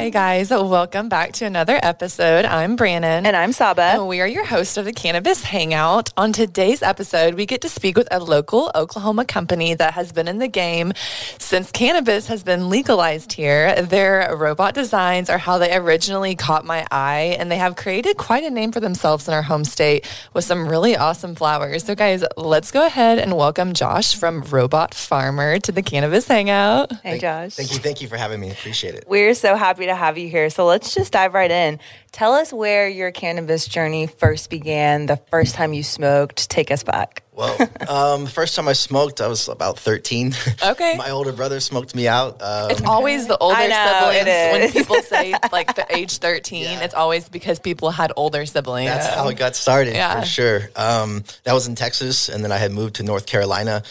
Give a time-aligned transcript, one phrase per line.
[0.00, 0.48] Hi, guys.
[0.48, 2.46] Welcome back to another episode.
[2.46, 3.26] I'm Brannon.
[3.26, 3.82] And I'm Saba.
[3.82, 6.10] And we are your host of the Cannabis Hangout.
[6.16, 10.26] On today's episode, we get to speak with a local Oklahoma company that has been
[10.26, 10.94] in the game
[11.36, 13.82] since cannabis has been legalized here.
[13.82, 18.44] Their robot designs are how they originally caught my eye, and they have created quite
[18.44, 21.84] a name for themselves in our home state with some really awesome flowers.
[21.84, 26.90] So, guys, let's go ahead and welcome Josh from Robot Pharmer to the Cannabis Hangout.
[27.02, 27.52] Hey, Josh.
[27.52, 27.78] Thank you.
[27.80, 28.50] Thank you for having me.
[28.50, 29.04] Appreciate it.
[29.06, 30.48] We're so happy to to have you here.
[30.50, 31.78] So let's just dive right in.
[32.12, 36.50] Tell us where your cannabis journey first began, the first time you smoked.
[36.50, 37.22] Take us back.
[37.32, 37.56] Well,
[37.88, 40.34] um, the first time I smoked, I was about 13.
[40.64, 40.96] Okay.
[40.96, 42.42] My older brother smoked me out.
[42.42, 44.26] Um, it's always the older know, siblings.
[44.26, 46.80] When people say like the age 13, yeah.
[46.80, 48.90] it's always because people had older siblings.
[48.90, 50.20] That's how it got started yeah.
[50.20, 50.70] for sure.
[50.74, 53.82] Um, that was in Texas, and then I had moved to North Carolina.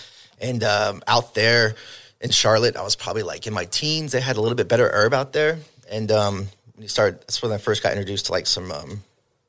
[0.42, 1.76] And um, out there
[2.22, 4.12] in Charlotte, I was probably like in my teens.
[4.12, 5.60] They had a little bit better herb out there.
[5.92, 6.36] And um,
[6.76, 9.04] when you start, that's when I first got introduced to like some um,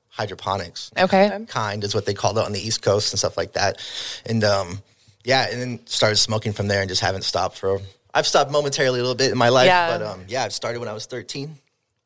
[0.08, 0.90] hydroponics.
[0.96, 1.44] Okay.
[1.48, 3.78] Kind is what they called it on the East Coast and stuff like that.
[4.26, 4.82] And um,
[5.24, 7.80] yeah, and then started smoking from there and just haven't stopped for.
[8.12, 9.96] I've stopped momentarily a little bit in my life, yeah.
[9.96, 11.56] but um, yeah, I started when I was 13.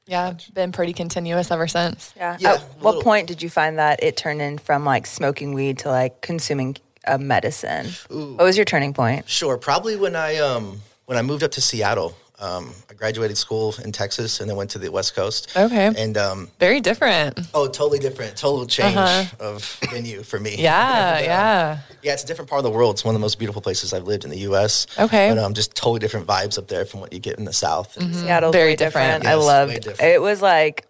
[0.06, 2.12] Yeah, been pretty continuous ever since.
[2.16, 2.36] Yeah.
[2.38, 3.02] yeah At what little.
[3.02, 6.76] point did you find that it turned in from like smoking weed to like consuming
[7.06, 7.86] a medicine?
[8.12, 8.34] Ooh.
[8.34, 9.28] What was your turning point?
[9.28, 12.14] Sure, probably when I um when I moved up to Seattle.
[12.40, 15.52] Um, I graduated school in Texas and then went to the West Coast.
[15.56, 15.92] Okay.
[15.96, 17.38] And um, very different.
[17.54, 18.36] Oh, totally different.
[18.36, 19.36] Total change uh-huh.
[19.38, 20.56] of venue for me.
[20.58, 21.78] Yeah, and, uh, yeah.
[22.02, 22.96] Yeah, it's a different part of the world.
[22.96, 24.86] It's one of the most beautiful places I've lived in the U.S.
[24.98, 25.28] Okay.
[25.28, 27.94] But um, just totally different vibes up there from what you get in the South.
[27.94, 28.12] Mm-hmm.
[28.12, 29.22] Seattle, very different.
[29.22, 29.40] different.
[29.40, 30.20] Yes, I loved it.
[30.20, 30.86] Was like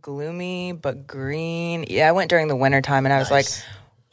[0.00, 1.84] gloomy but green.
[1.88, 3.58] Yeah, I went during the winter time and I was nice.
[3.58, 3.64] like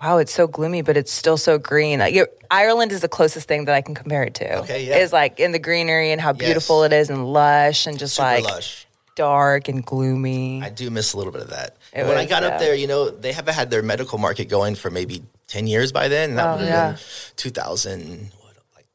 [0.01, 1.99] wow, it's so gloomy, but it's still so green.
[1.99, 2.15] Like,
[2.51, 4.59] Ireland is the closest thing that I can compare it to.
[4.59, 4.97] Okay, yeah.
[4.97, 6.91] Is like in the greenery and how beautiful yes.
[6.91, 8.85] it is and lush and just Super like lush.
[9.15, 10.61] dark and gloomy.
[10.61, 11.77] I do miss a little bit of that.
[11.93, 12.49] It when was, I got yeah.
[12.49, 15.91] up there, you know, they haven't had their medical market going for maybe 10 years
[15.91, 16.31] by then.
[16.31, 16.91] And that oh, would have yeah.
[16.91, 16.99] been
[17.37, 18.31] 2000,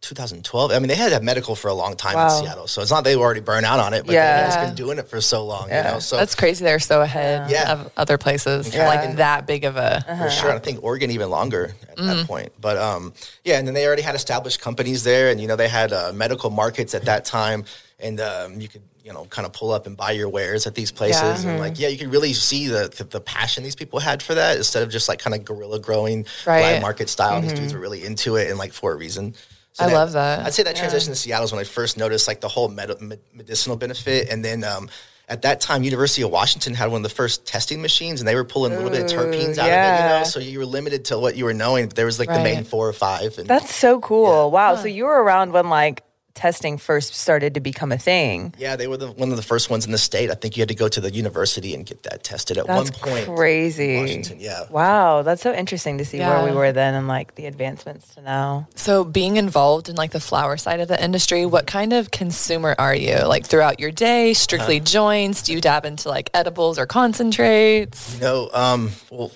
[0.01, 0.71] 2012.
[0.71, 2.39] I mean, they had that medical for a long time wow.
[2.39, 4.49] in Seattle, so it's not they were already burned out on it, but yeah.
[4.49, 5.69] they've been doing it for so long.
[5.69, 5.89] Yeah.
[5.89, 6.65] You know, so that's crazy.
[6.65, 7.73] They're so ahead yeah.
[7.73, 8.89] of other places, yeah.
[8.89, 10.25] like that big of a uh-huh.
[10.25, 10.53] for sure.
[10.53, 12.07] I think Oregon even longer at mm.
[12.07, 12.53] that point.
[12.61, 13.13] But um,
[13.45, 16.13] yeah, and then they already had established companies there, and you know they had uh,
[16.15, 17.65] medical markets at that time,
[17.99, 20.75] and um, you could you know kind of pull up and buy your wares at
[20.75, 21.31] these places, yeah.
[21.33, 21.59] and mm-hmm.
[21.59, 24.57] like yeah, you could really see the, the, the passion these people had for that
[24.57, 26.61] instead of just like kind of guerrilla growing right.
[26.61, 27.41] blind market style.
[27.41, 27.51] Mm-hmm.
[27.51, 29.35] These dudes were really into it and like for a reason.
[29.73, 30.47] So I that, love that.
[30.47, 31.15] I'd say that transition yeah.
[31.15, 34.65] to Seattle is when I first noticed like the whole med- medicinal benefit, and then
[34.65, 34.91] um,
[35.29, 38.35] at that time, University of Washington had one of the first testing machines, and they
[38.35, 39.95] were pulling a little bit of terpenes out yeah.
[39.95, 40.03] of it.
[40.03, 41.87] You know, so you were limited to what you were knowing.
[41.87, 42.39] But there was like right.
[42.39, 43.39] the main four or five.
[43.39, 44.47] And, That's so cool!
[44.47, 44.53] Yeah.
[44.53, 44.77] Wow.
[44.77, 46.03] So you were around when like
[46.35, 48.55] testing first started to become a thing.
[48.59, 50.31] Yeah, they were the, one of the first ones in the state.
[50.31, 52.91] I think you had to go to the university and get that tested at that's
[52.91, 53.27] one point.
[53.27, 53.99] Crazy.
[53.99, 54.65] Washington, yeah.
[54.71, 56.43] Wow, that's so interesting to see yeah.
[56.43, 58.69] where we were then and like the advancements to now.
[58.75, 62.75] So, being involved in like the flower side of the industry, what kind of consumer
[62.79, 63.19] are you?
[63.27, 65.43] Like throughout your day, strictly uh, joints?
[65.43, 68.15] Do you dab into like edibles or concentrates?
[68.15, 69.33] You know, um, well,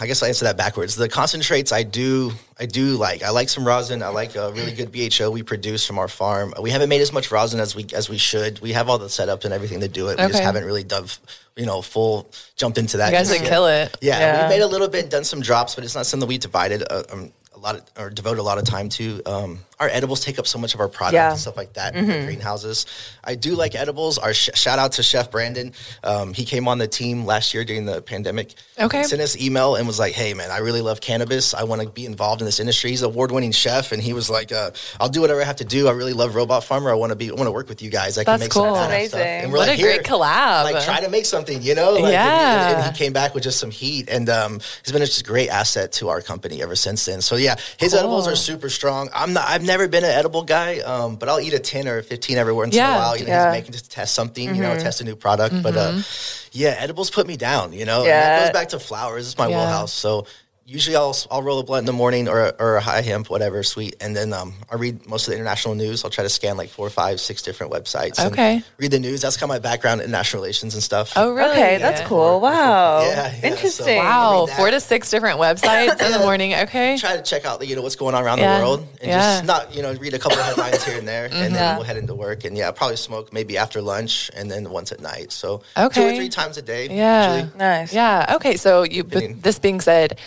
[0.00, 0.96] I guess I answer that backwards.
[0.96, 3.22] The concentrates I do I do like.
[3.22, 4.02] I like some rosin.
[4.02, 6.54] I like a really good BHO we produce from our farm.
[6.60, 8.60] We haven't made as much rosin as we as we should.
[8.60, 10.18] We have all the setups and everything to do it.
[10.18, 11.18] We just haven't really dove,
[11.56, 13.10] you know, full jumped into that.
[13.10, 13.96] You guys would kill it.
[14.00, 16.38] Yeah, yeah, we made a little bit, done some drops, but it's not something we
[16.38, 16.84] divided.
[16.88, 17.32] Uh, um,
[17.64, 19.22] lot of or devote a lot of time to.
[19.26, 21.30] Um, our edibles take up so much of our product yeah.
[21.30, 22.08] and stuff like that mm-hmm.
[22.08, 22.86] in greenhouses.
[23.24, 24.18] I do like edibles.
[24.18, 25.72] Our sh- shout out to Chef Brandon.
[26.04, 28.54] Um, he came on the team last year during the pandemic.
[28.78, 31.54] Okay, sent us email and was like, "Hey man, I really love cannabis.
[31.54, 34.12] I want to be involved in this industry." He's an award winning chef, and he
[34.12, 34.70] was like, uh,
[35.00, 35.88] "I'll do whatever I have to do.
[35.88, 36.90] I really love Robot Pharmer.
[36.90, 37.30] I want to be.
[37.30, 38.16] I want to work with you guys.
[38.16, 38.74] I That's can make cool.
[38.74, 39.08] some amazing.
[39.08, 40.64] stuff." And we're what like, a great collab!
[40.64, 41.92] Like try to make something, you know?
[41.92, 42.68] Like, yeah.
[42.68, 45.20] And, and, and, he came back with just some heat, and um, he's been just
[45.20, 47.20] a great asset to our company ever since then.
[47.20, 48.00] So yeah, his cool.
[48.00, 49.08] edibles are super strong.
[49.14, 49.48] I'm not.
[49.48, 52.52] I've never been an edible guy, um, but I'll eat a ten or fifteen every
[52.52, 53.16] once yeah, in a while.
[53.16, 53.52] You know, yeah.
[53.52, 54.46] he's making just test something.
[54.46, 54.56] Mm-hmm.
[54.56, 54.82] You know, mm-hmm.
[54.82, 55.54] test a new product.
[55.54, 55.62] Mm-hmm.
[55.62, 56.48] But uh, mm-hmm.
[56.52, 57.72] yeah, edibles put me down.
[57.72, 58.10] You know, yeah.
[58.10, 59.26] and that goes back to flowers.
[59.26, 59.58] It's my yeah.
[59.58, 59.92] wheelhouse.
[59.92, 60.26] So
[60.66, 63.62] usually I'll I'll roll a blunt in the morning or or a high hemp, whatever,
[63.62, 66.04] sweet, and then um, I read most of the international news.
[66.04, 68.24] I'll try to scan like four, five, six different websites.
[68.24, 68.62] Okay.
[68.78, 69.20] read the news.
[69.22, 71.12] That's kind of my background in international relations and stuff.
[71.16, 71.50] Oh, really?
[71.52, 72.40] Okay, that's cool.
[72.40, 73.00] Wow.
[73.02, 73.98] Yeah, yeah, so- Interesting.
[73.98, 76.54] Wow, four to six different websites in the morning.
[76.54, 76.96] Okay.
[76.98, 79.18] Try to check out you know what's going on around Yeah, the world and yeah.
[79.18, 81.84] just not you know read a couple of headlines here and there, and then we'll
[81.84, 82.44] head into work.
[82.44, 85.32] And yeah, probably smoke maybe after lunch and then once at night.
[85.32, 85.88] So okay.
[85.94, 86.12] two Okay.
[86.12, 86.88] or three times a day.
[86.88, 87.36] Yeah.
[87.36, 87.58] usually.
[87.58, 87.92] Nice.
[87.92, 88.34] Yeah.
[88.36, 88.56] Okay.
[88.56, 89.04] So you.
[89.04, 90.18] But this being said,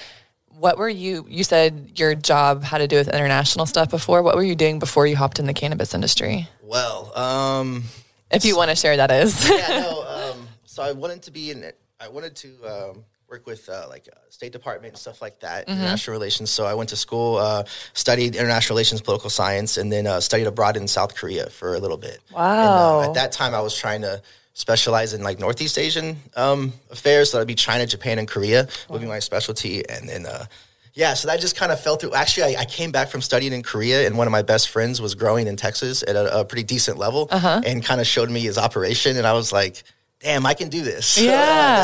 [0.60, 1.26] what were you?
[1.30, 4.22] You said your job had to do with international stuff before.
[4.24, 6.48] What were you doing before you hopped in the cannabis industry?
[6.62, 7.84] Well, um,
[8.32, 9.50] If you want to share, that is.
[9.50, 10.04] yeah, no.
[10.18, 11.72] Um, so I wanted to be in.
[12.00, 15.68] I wanted to um, work with uh, like uh, State Department and stuff like that,
[15.68, 15.80] Mm-hmm.
[15.80, 16.50] international relations.
[16.50, 17.64] So I went to school, uh,
[17.94, 21.80] studied international relations, political science, and then uh, studied abroad in South Korea for a
[21.80, 22.20] little bit.
[22.32, 23.00] Wow.
[23.02, 24.22] And, uh, at that time, I was trying to
[24.58, 27.30] specialize in like Northeast Asian um, affairs.
[27.32, 29.88] So that'd be China, Japan, and Korea would be my specialty.
[29.88, 30.26] And then.
[30.26, 30.46] Uh,
[30.94, 32.16] yeah, so that just kind of fell through.
[32.16, 35.00] Actually, I, I came back from studying in Korea, and one of my best friends
[35.00, 37.62] was growing in Texas at a, a pretty decent level, Uh-huh.
[37.64, 39.84] and kind of showed me his operation, and I was like,
[40.20, 41.36] "Damn, I can do this." So, uh, Yeah.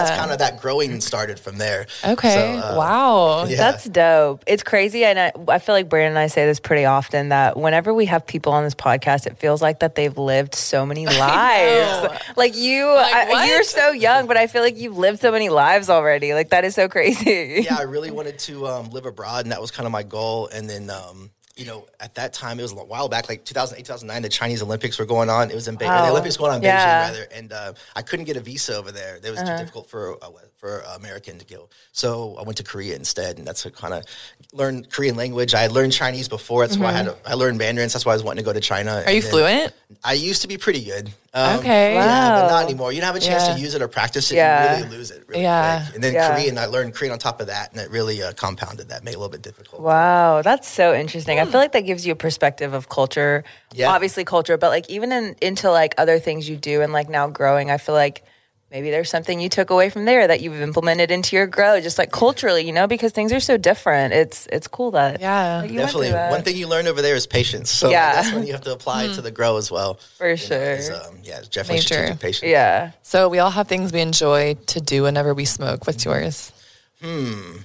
[0.04, 1.86] that's kind of that growing started from there.
[2.04, 2.34] Okay.
[2.60, 3.46] So, uh, wow.
[3.46, 3.58] yeah.
[3.58, 4.44] That's dope.
[4.48, 5.04] It's crazy.
[5.06, 8.06] And I, I feel like Brannon and I say this pretty often that whenever we
[8.08, 11.06] have people on this podcast, it feels like that they've lived so many
[11.54, 12.22] lives.
[12.36, 15.90] Like you, I, you're so young, but I feel like you've lived so many lives
[15.90, 16.34] already.
[16.34, 17.64] Like that is so crazy.
[17.66, 20.48] yeah, I really wanted to um, live abroad, and that was kind of my goal.
[20.54, 23.86] And then, um, you know, at that time, it was a while back, like 2008,
[23.86, 25.52] 2009, the Chinese Olympics were going on.
[25.52, 26.06] It was in Beijing, Wow.
[26.06, 26.76] the Olympics going on in Yeah.
[26.78, 27.14] Uh-huh.
[27.14, 27.28] Beijing, rather.
[27.34, 29.18] And uh, I couldn't get a visa over there.
[29.24, 30.30] It was too difficult for uh,
[30.64, 31.68] for American to go.
[31.92, 34.06] So I went to Korea instead, and that's what kind of
[34.54, 35.54] learned Korean language.
[35.54, 36.66] I had learned Chinese before.
[36.66, 37.90] That's why I had to, I learned Mandarin.
[37.90, 39.04] So that's why I was wanting to go to China.
[39.06, 39.74] Are you fluent?
[40.06, 41.12] I used to be pretty good.
[41.34, 41.96] Um, Okay.
[41.96, 42.94] Yeah, but not anymore.
[42.94, 43.56] You don't have a chance Yeah.
[43.56, 44.36] to use it or practice it.
[44.36, 44.78] Yeah.
[44.78, 45.82] You really lose it really Yeah.
[45.84, 45.96] quick.
[45.96, 46.30] And then Yeah.
[46.34, 49.12] Korean, I learned Korean on top of that, and it really uh, compounded that, made
[49.12, 49.82] it a little bit difficult.
[49.82, 51.42] Wow, that's so interesting.
[51.42, 53.44] I feel like that gives you a perspective of culture.
[53.74, 53.90] Yeah.
[53.90, 57.28] Obviously culture, but like even in, into like other things you do and like now
[57.28, 58.24] growing, I feel like
[58.74, 62.00] maybe there's something you took away from there that you've implemented into your grow, just
[62.00, 64.14] like culturally, you know, because things are so different.
[64.14, 65.62] It's it's cool that Yeah.
[65.62, 66.08] like, you Definitely.
[66.08, 66.32] through that.
[66.32, 67.70] One thing you learn over there is patience.
[67.70, 68.14] So Yeah.
[68.16, 70.00] that's when you have to apply it to the grow as well.
[70.18, 70.72] For You know, sure.
[70.74, 71.84] is, um, yeah, definitely Major.
[71.94, 72.50] strategic patience.
[72.50, 72.92] Yeah.
[73.04, 75.86] So we all have things we enjoy to do whenever we smoke.
[75.86, 76.52] What's yours?
[77.00, 77.58] Hmm.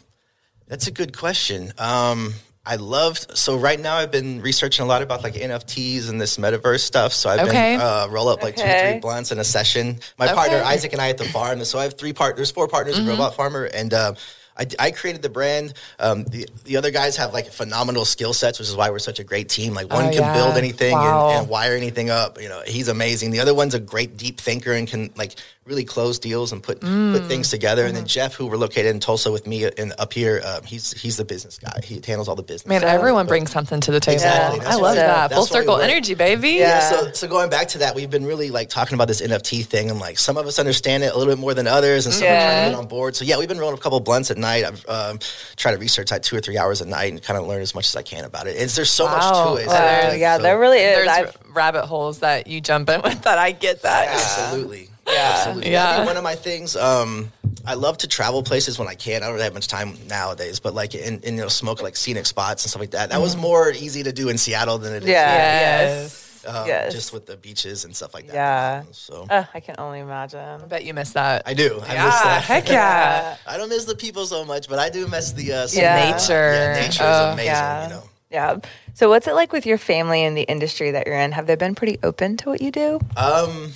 [0.69, 1.73] That's a good question.
[1.79, 2.35] Um,
[2.69, 6.37] I loved so right now I've been researching a lot about like NFTs and this
[6.37, 7.15] metaverse stuff.
[7.15, 7.73] So I've Okay.
[7.73, 9.99] been uh, roll up like two or three blunts in a session.
[10.19, 10.35] My Okay.
[10.35, 11.65] partner Isaac and I at the farm.
[11.65, 14.13] So I have three partners, four partners in Robot Pharmer, and uh,
[14.61, 15.73] I, I created the brand.
[15.99, 19.19] Um, the the other guys have like phenomenal skill sets, which is why we're such
[19.21, 19.73] a great team.
[19.73, 20.33] Like one Oh, can yeah.
[20.35, 21.29] build anything Wow.
[21.29, 22.39] and, and wire anything up.
[22.43, 23.31] You know, he's amazing.
[23.31, 25.37] The other one's a great deep thinker and can like
[25.69, 27.85] really close deals and put put things together.
[27.87, 30.93] And then Jeff, who we're located in Tulsa with me and up here, um, he's
[31.01, 31.79] he's the business guy.
[31.85, 32.67] He handles all the business.
[32.67, 32.91] Man, stuff.
[32.93, 34.15] everyone But- brings something to the table.
[34.15, 34.61] Exactly.
[34.67, 35.33] I love why- that.
[35.33, 36.51] Full circle energy, baby.
[36.53, 36.69] Yeah.
[36.69, 39.65] Yeah, so so going back to that, we've been really like talking about this NFT
[39.67, 42.15] thing, and like some of us understand it a little bit more than others, and
[42.15, 43.15] some are trying to get on board.
[43.17, 44.65] So yeah, we've been rolling a couple blunts at night.
[44.65, 45.19] I've um,
[45.57, 47.75] tried to research like two or three hours a night and kind of learn as
[47.75, 48.57] much as I can about it.
[48.57, 49.17] It's, there's so Wow.
[49.17, 49.67] much to it.
[49.69, 49.75] Wow.
[49.75, 50.97] Uh, yeah, So- there really is.
[50.97, 53.37] There's I've- rabbit holes that you jump in with that.
[53.39, 54.09] I get that.
[54.09, 54.89] Absolutely.
[55.17, 55.71] Absolutely.
[55.73, 55.93] Yeah.
[55.93, 56.77] That'd one of my things.
[56.77, 57.33] Um,
[57.67, 59.23] I love to travel places when I can.
[59.23, 61.97] I don't really have much time nowadays, but like in, in you know smoke like
[61.97, 63.11] scenic spots and stuff like that.
[63.11, 65.09] That was more easy to do in Seattle than it is.
[65.09, 65.35] yeah.
[65.37, 66.41] Yes.
[66.45, 66.55] Yes.
[66.55, 66.93] um, yes.
[66.93, 68.35] Just with the beaches and stuff like that.
[68.35, 68.83] Yeah.
[68.93, 70.39] So Uh, I can only imagine.
[70.41, 71.43] I bet you miss that.
[71.47, 71.81] I do.
[71.87, 72.43] I yeah, miss that.
[72.45, 73.37] heck yeah.
[73.47, 76.11] I don't miss the people so much, but I do miss the uh, Yeah.
[76.13, 76.53] Nature.
[76.53, 77.47] Yeah, nature Oh, is amazing.
[77.47, 77.83] yeah.
[77.85, 78.03] You know.
[78.31, 78.57] Yeah.
[78.95, 81.33] So what's it like with your family and the industry that you're in?
[81.33, 83.01] Have they been pretty open to what you do?
[83.17, 83.73] Um,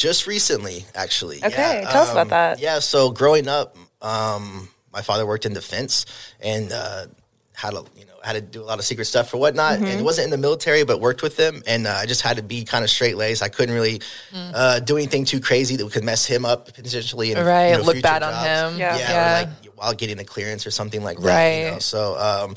[0.00, 1.38] just recently, actually.
[1.44, 2.58] Okay, Yeah, tell us about um, that.
[2.58, 6.06] Yeah, so growing up, um, my father worked in defense
[6.40, 7.06] and uh,
[7.52, 9.86] had a you know had to do a lot of secret stuff for whatnot, Mm-hmm.
[9.86, 12.42] and wasn't in the military, but worked with them, and uh, I just had to
[12.42, 13.42] be kind of straight laced.
[13.42, 14.00] I couldn't really
[14.32, 14.52] Mm.
[14.54, 17.32] uh, do anything too crazy that could mess him up potentially.
[17.34, 18.78] And, Right, you know, look bad on him.
[18.78, 18.96] Yeah.
[18.96, 19.20] Yeah, Yeah.
[19.20, 21.26] Or like while getting a clearance or something like that.
[21.26, 21.64] Right.
[21.64, 21.78] You know?
[21.80, 22.16] So.
[22.18, 22.56] Um,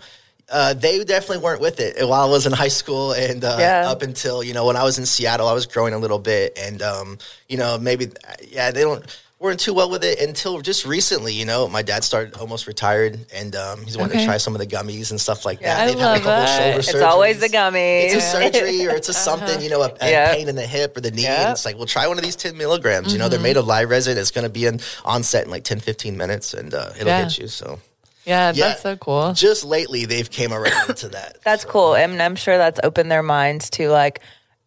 [0.51, 3.89] uh, they definitely weren't with it while I was in high school and uh, Yeah.
[3.89, 6.57] up until you know when I was in Seattle, I was growing a little bit,
[6.57, 8.09] and um, you know maybe
[8.47, 9.03] yeah they don't
[9.39, 11.33] weren't too well with it until just recently.
[11.33, 14.21] You know, my dad started almost retired, and um, he's wanted Okay.
[14.21, 15.81] to try some of the gummies and stuff like that.
[15.81, 16.57] I They've had a couple that.
[16.57, 17.05] shoulder It's surgeries.
[17.09, 18.03] always the gummies.
[18.13, 20.33] It's a surgery or it's a something, you know, a, a Yeah.
[20.33, 21.23] pain in the hip or the knee.
[21.23, 21.41] Yeah.
[21.43, 23.12] And it's like, well, try one of these 10 milligrams.
[23.12, 24.17] You know, they're made of live resin.
[24.17, 27.23] It's going to be in onset in like 10, 15 minutes and uh, it'll Yeah.
[27.25, 27.47] hit you.
[27.50, 27.79] So
[28.25, 28.70] Yeah, Yeah.
[28.70, 29.34] that's so cool.
[29.34, 31.42] just lately, they've came around to that.
[31.44, 31.96] That's cool.
[31.96, 34.22] And I'm sure that's opened their minds to like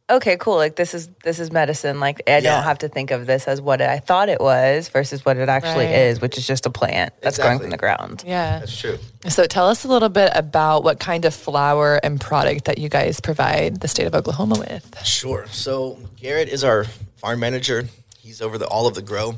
[0.08, 0.56] okay, cool.
[0.56, 2.00] Like this is this is medicine.
[2.00, 2.40] Like I yeah.
[2.40, 5.48] don't have to think of this as what I thought it was versus what it
[5.48, 5.94] actually right.
[5.94, 7.58] is, which is just a plant that's exactly.
[7.58, 8.24] growing from the ground.
[8.26, 8.98] Yeah, that's true.
[9.28, 12.88] So tell us a little bit about what kind of flower and product that you
[12.88, 15.04] guys provide the state of Oklahoma with.
[15.04, 15.46] Sure.
[15.50, 16.84] So Garrett is our
[17.16, 17.88] farm manager.
[18.18, 19.34] He's over the all of the grow.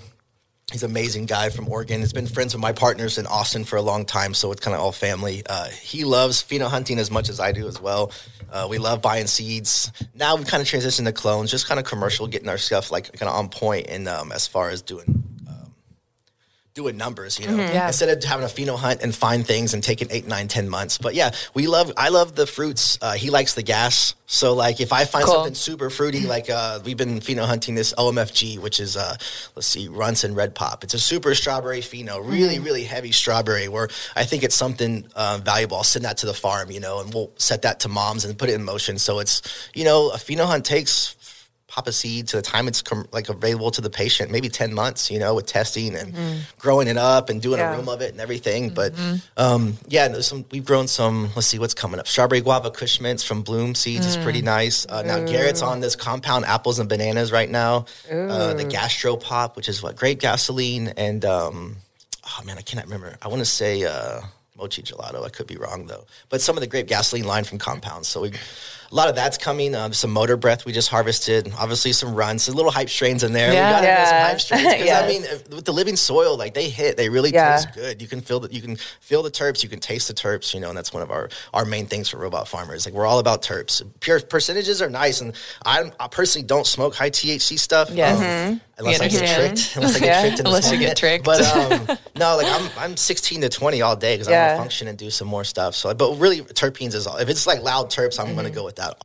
[0.71, 2.01] He's an amazing guy from Oregon.
[2.01, 4.75] He's been friends with my partners in Austin for a long time, so it's kind
[4.75, 5.43] of all family.
[5.49, 8.13] Uh, he loves pheno hunting as much as I do as well.
[8.53, 9.91] Uh, we love buying seeds.
[10.15, 13.11] Now we've kind of transitioned to clones, just kind of commercial, getting our stuff like
[13.15, 13.87] kind of on point.
[13.89, 15.25] And um, as far as doing
[16.79, 17.75] doing numbers, you know, mm-hmm.
[17.75, 17.89] yeah.
[17.89, 20.97] instead of having a pheno hunt and find things and taking eight, nine, ten months.
[20.97, 22.97] But yeah, we love, I love the fruits.
[23.03, 24.15] Uh, he likes the gas.
[24.27, 25.35] So like if I find cool.
[25.35, 29.17] something super fruity, like uh, we've been pheno hunting this OMFG, which is, uh,
[29.57, 30.85] let's see, Runtz and Red Pop.
[30.85, 32.65] It's a super strawberry pheno, really, mm-hmm.
[32.65, 35.79] really heavy strawberry where I think it's something uh, valuable.
[35.79, 38.39] I'll send that to the farm, you know, and we'll set that to moms and
[38.39, 38.99] put it in motion.
[38.99, 39.43] So it's,
[39.75, 41.17] you know, a pheno hunt takes
[41.69, 44.73] pop a seed to the time it's com- like available to the patient, maybe 10
[44.73, 46.39] months, you know, with testing and mm-hmm.
[46.59, 47.73] growing it up and doing yeah.
[47.73, 48.71] a room of it and everything.
[48.71, 49.17] Mm-hmm.
[49.37, 52.09] But um, yeah, some, we've grown some, let's see what's coming up.
[52.09, 54.09] Strawberry guava kush mints from Bloom Seeds mm.
[54.09, 54.47] is pretty mm.
[54.47, 54.87] nice.
[54.87, 57.85] Uh, now Garrett's on this compound apples and bananas right now.
[58.11, 60.89] Uh, the Gastro Pop, which is what, grape gasoline.
[60.97, 61.77] And um,
[62.25, 63.19] oh man, I cannot remember.
[63.21, 64.23] I want to say uh,
[64.57, 65.23] mochi gelato.
[65.23, 66.07] I could be wrong though.
[66.31, 68.09] But some of the grape gasoline line from compounds.
[68.09, 68.33] So we
[68.91, 69.75] a lot of that's coming.
[69.75, 71.53] Um, some motor breath we just harvested.
[71.59, 73.53] Obviously some Runtz, some little hype strains in there.
[73.53, 74.05] Yeah, we got yeah.
[74.05, 75.03] some hype strains because yes.
[75.03, 77.57] I mean, with the living soil, like they hit, they really yeah.
[77.57, 78.01] taste good.
[78.01, 78.53] You can feel that.
[78.53, 79.63] You can feel the terps.
[79.63, 80.55] You can taste the terps.
[80.55, 82.87] You know, and that's one of our our main things for robot farmers.
[82.87, 83.83] Like we're all about terps.
[84.01, 87.91] Pure percentages are nice, and I'm, i personally don't smoke high THC stuff.
[87.91, 88.13] Yeah.
[88.13, 88.59] Um, mm-hmm.
[88.79, 89.77] Unless I get tricked.
[89.77, 90.41] Unless I get tricked.
[90.41, 91.25] unless you get tricked.
[91.25, 94.63] But um, no, like I'm I'm 16 to 20 all day because I want to
[94.63, 95.75] function and do some more stuff.
[95.75, 97.17] So, but really, terpenes is all.
[97.17, 98.35] If it's like loud terps, I'm mm-hmm.
[98.37, 98.97] going to go with that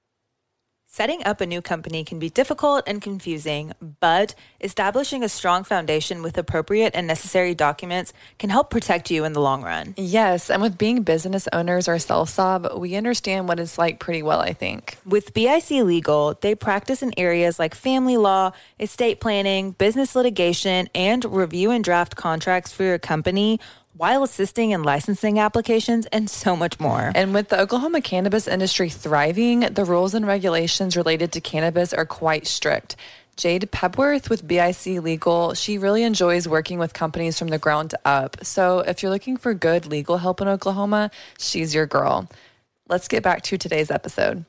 [0.95, 6.21] Setting up a new company can be difficult and confusing, but establishing a strong foundation
[6.21, 9.95] with appropriate and necessary documents can help protect you in the long run.
[9.97, 14.39] Yes, and with being business owners or self-sob, we understand what it's like pretty well,
[14.39, 14.99] I think.
[15.03, 21.25] With BIC Legal, they practice in areas like family law, estate planning, business litigation, and
[21.25, 23.59] review and draft contracts for your company
[23.95, 27.11] while assisting in licensing applications and so much more.
[27.13, 32.05] And with the Oklahoma cannabis industry thriving, the rules and regulations related to cannabis are
[32.05, 32.95] quite strict.
[33.35, 38.37] Jade Pepworth with BIC Legal, she really enjoys working with companies from the ground up.
[38.43, 41.09] So if you're looking for good legal help in Oklahoma,
[41.39, 42.29] she's your girl.
[42.87, 44.45] Let's get back to today's episode.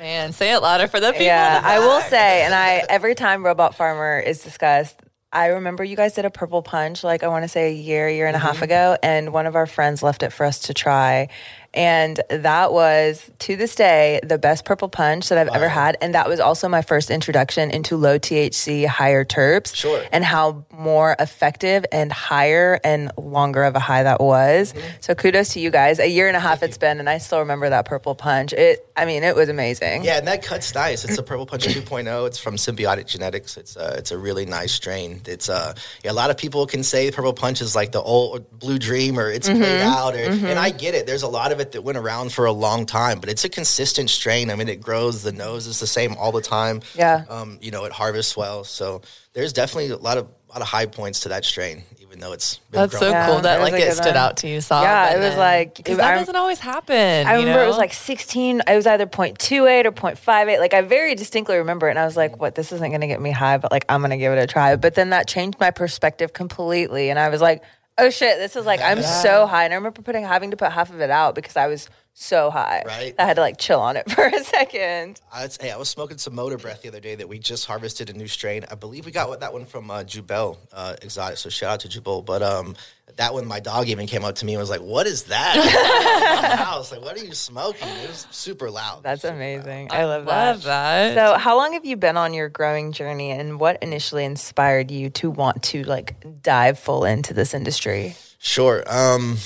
[0.00, 1.26] Man, say it louder for the people.
[1.26, 5.00] Yeah, I will say, and I every time Robot Pharmer is discussed,
[5.34, 8.08] I remember you guys did a purple punch, like I want to say a year,
[8.08, 8.64] year and a half mm-hmm.
[8.64, 11.28] ago, and one of our friends left it for us to try.
[11.74, 15.54] And that was to this day the best purple punch that I've wow.
[15.54, 15.96] ever had.
[16.00, 19.74] And that was also my first introduction into low THC, higher terps.
[19.74, 20.02] Sure.
[20.12, 24.72] And how more effective and higher and longer of a high that was.
[24.72, 24.86] Mm-hmm.
[25.00, 25.98] So kudos to you guys.
[25.98, 26.80] A year and a half Thank it's you.
[26.80, 28.52] been, and I still remember that purple punch.
[28.52, 30.04] It, I mean, it was amazing.
[30.04, 31.04] Yeah, and that cuts nice.
[31.04, 32.26] It's a purple punch 2.0.
[32.26, 33.56] It's from Symbiotic Genetics.
[33.56, 35.20] It's a, it's a really nice strain.
[35.26, 38.58] It's uh, yeah, a lot of people can say purple punch is like the old
[38.58, 39.60] blue dream or it's mm-hmm.
[39.60, 40.46] played out, or, mm-hmm.
[40.46, 41.06] and I get it.
[41.06, 43.44] There's a lot of it it that went around for a long time, but it's
[43.44, 44.50] a consistent strain.
[44.50, 45.22] I mean, it grows.
[45.22, 46.82] The nose is the same all the time.
[46.94, 47.24] Yeah.
[47.28, 48.64] Um, you know, it harvests well.
[48.64, 49.02] So
[49.32, 52.32] there's definitely a lot of a lot of high points to that strain, even though
[52.32, 54.16] it's that's so yeah, cool that like it stood one.
[54.16, 54.60] out to you.
[54.60, 57.26] Saw yeah, it was like because that doesn't always happen.
[57.26, 57.64] I remember know?
[57.64, 58.62] it was like 16.
[58.66, 60.60] It was either 0.28 or 0.58.
[60.60, 62.54] Like I very distinctly remember it, and I was like, "What?
[62.54, 64.46] This isn't going to get me high, but like I'm going to give it a
[64.46, 67.64] try." But then that changed my perspective completely, and I was like,
[67.98, 69.22] "Oh shit, this is like I'm yeah.
[69.22, 71.66] so high." And I remember putting having to put half of it out because I
[71.66, 72.84] was so high.
[72.86, 73.14] Right.
[73.18, 75.20] I had to like chill on it for a second.
[75.32, 78.08] I, hey, I was smoking some motor breath the other day that we just harvested
[78.08, 78.64] a new strain.
[78.70, 81.38] I believe we got that one from uh, Jubel uh, Exotic.
[81.38, 82.24] So shout out to Jubel.
[82.24, 82.76] But um,
[83.16, 86.58] that one, my dog even came up to me and was like, "What is that?"
[86.58, 89.02] house, like, "What are you smoking?" It was super loud.
[89.02, 89.88] That's super amazing.
[89.88, 89.98] Loud.
[89.98, 91.14] I love, love that.
[91.14, 91.32] that.
[91.32, 95.10] So, how long have you been on your growing journey, and what initially inspired you
[95.10, 98.16] to want to like dive full into this industry?
[98.38, 98.84] Sure.
[98.86, 99.38] Um,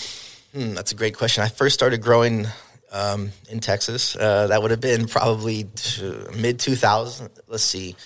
[0.53, 1.43] hmm, that's a great question.
[1.43, 2.47] I first started growing
[2.93, 4.17] um, in Texas.
[4.17, 5.69] Uh, that would have been probably
[6.37, 7.31] mid 2000.
[7.47, 7.97] Let's see,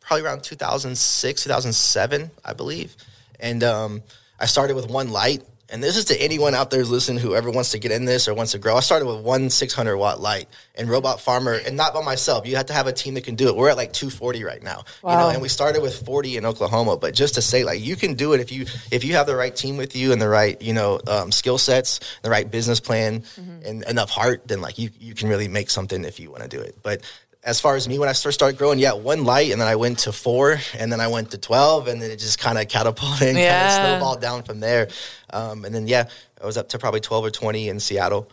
[0.00, 2.96] probably around 2006, 2007, I believe.
[3.40, 4.02] And um,
[4.38, 7.50] I started with one light and this is to anyone out there listening who ever
[7.50, 8.76] wants to get in this or wants to grow.
[8.76, 12.46] I started with one 600 watt light and Robot Pharmer, and not by myself.
[12.46, 13.56] You have to have a team that can do it.
[13.56, 15.12] We're at like 240 right now, wow.
[15.12, 16.96] you know, and we started with 40 in Oklahoma.
[16.96, 19.36] But just to say, like, you can do it if you if you have the
[19.36, 22.78] right team with you and the right you know um, skill sets, the right business
[22.78, 23.66] plan, mm-hmm.
[23.66, 24.46] and enough heart.
[24.46, 26.76] Then like you you can really make something if you want to do it.
[26.82, 27.02] But
[27.46, 29.76] as far as me when I first started growing, yeah, one light, and then I
[29.76, 32.66] went to four, and then I went to twelve, and then it just kind of
[32.68, 33.68] catapulted and yeah.
[33.68, 34.88] kind of snowballed down from there.
[35.30, 36.08] Um, and then yeah,
[36.42, 38.28] I was up to probably twelve or twenty in Seattle.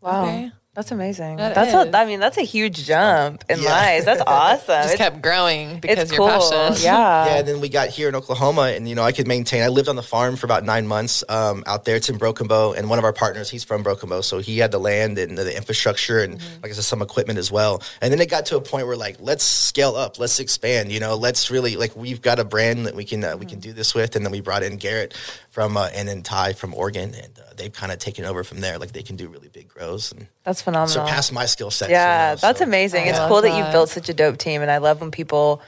[0.00, 0.24] Wow.
[0.24, 0.50] Okay.
[0.78, 1.38] That's amazing.
[1.38, 1.92] That that's is.
[1.92, 3.68] a, I mean, that's a huge jump in yeah.
[3.68, 4.04] life.
[4.04, 4.66] That's awesome.
[4.68, 6.28] Just it's, kept growing because your cool.
[6.28, 6.84] passion.
[6.84, 7.26] Yeah.
[7.26, 7.38] Yeah.
[7.38, 9.64] And then we got here in Oklahoma, and you know, I could maintain.
[9.64, 11.96] I lived on the farm for about nine months um, out there.
[11.96, 14.58] It's in Broken Bow, and one of our partners, he's from Broken Bow, so he
[14.58, 16.62] had the land and the infrastructure, and mm-hmm.
[16.62, 17.82] like I said, some equipment as well.
[18.00, 20.92] And then it got to a point where like, let's scale up, let's expand.
[20.92, 23.40] You know, let's really like we've got a brand that we can uh, mm-hmm.
[23.40, 25.12] we can do this with, and then we brought in Garrett
[25.58, 28.60] from uh, and then Ty from Oregon, and uh, they've kind of taken over from
[28.60, 28.78] there.
[28.78, 31.04] Like they can do really big grows, and that's phenomenal.
[31.04, 31.90] Surpass my skill set.
[31.90, 32.64] Yeah, that's so.
[32.64, 33.06] amazing.
[33.06, 33.50] I it's cool that.
[33.50, 35.60] that you've built such a dope team, and I love when people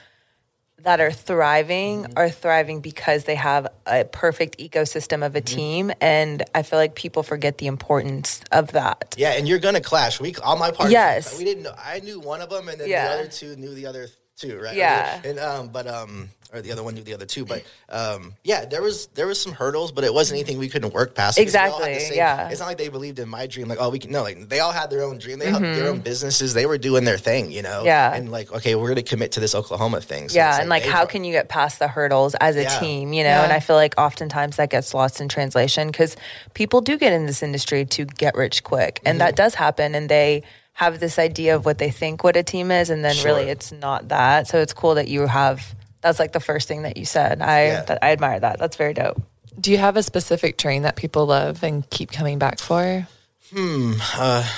[0.84, 2.12] that are thriving mm-hmm.
[2.14, 5.56] are thriving because they have a perfect ecosystem of a mm-hmm.
[5.56, 9.78] team and i feel like people forget the importance of that yeah and you're gonna
[9.78, 12.80] clash we all my partners yes we didn't know i knew one of them and
[12.80, 13.08] then yeah.
[13.08, 16.72] the other two knew the other two right yeah and um but um or the
[16.72, 17.44] other one knew the other two.
[17.44, 20.92] But um, yeah, there was there was some hurdles, but it wasn't anything we couldn't
[20.92, 21.38] work past.
[21.38, 21.98] Exactly.
[21.98, 22.48] Same, yeah.
[22.48, 23.68] It's not like they believed in my dream.
[23.68, 24.10] Like, oh, we can.
[24.10, 25.38] No, like they all had their own dream.
[25.38, 25.64] They mm-hmm.
[25.64, 26.54] had their own businesses.
[26.54, 27.50] They were doing their thing.
[27.50, 27.84] You know.
[27.84, 28.14] Yeah.
[28.14, 30.28] And like, okay, we're going to commit to this Oklahoma thing.
[30.28, 32.80] So yeah, and like, how can you get past the hurdles as a yeah.
[32.80, 33.12] team?
[33.12, 33.44] You know, yeah.
[33.44, 36.16] and I feel like oftentimes that gets lost in translation because
[36.54, 39.26] people do get in this industry to get rich quick, and mm-hmm.
[39.26, 40.42] that does happen, and they
[40.74, 43.34] have this idea of what they think what a team is and then sure.
[43.34, 46.82] really it's not that so it's cool that you have that's like the first thing
[46.82, 47.42] that you said.
[47.42, 47.82] I yeah.
[47.82, 48.58] that, I admire that.
[48.58, 49.20] That's very dope.
[49.58, 53.06] Do you have a specific train that people love and keep coming back for?
[53.52, 53.94] Hmm.
[54.14, 54.48] Uh,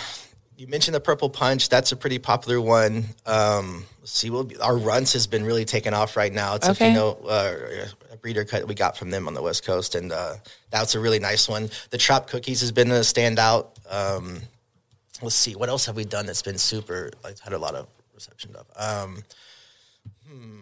[0.56, 1.68] you mentioned the purple punch.
[1.68, 3.06] That's a pretty popular one.
[3.26, 6.54] Um, let's see, we'll be, our Runtz has been really taken off right now.
[6.54, 6.90] It's okay.
[6.90, 7.54] a know uh,
[8.12, 10.34] a breeder cut we got from them on the west coast, and uh,
[10.70, 11.70] that's a really nice one.
[11.90, 13.68] The trap cookies has been a standout.
[13.90, 14.40] Um,
[15.22, 17.10] let's see, what else have we done that's been super?
[17.24, 18.66] Like had a lot of reception of.
[18.76, 19.24] Um,
[20.28, 20.60] hmm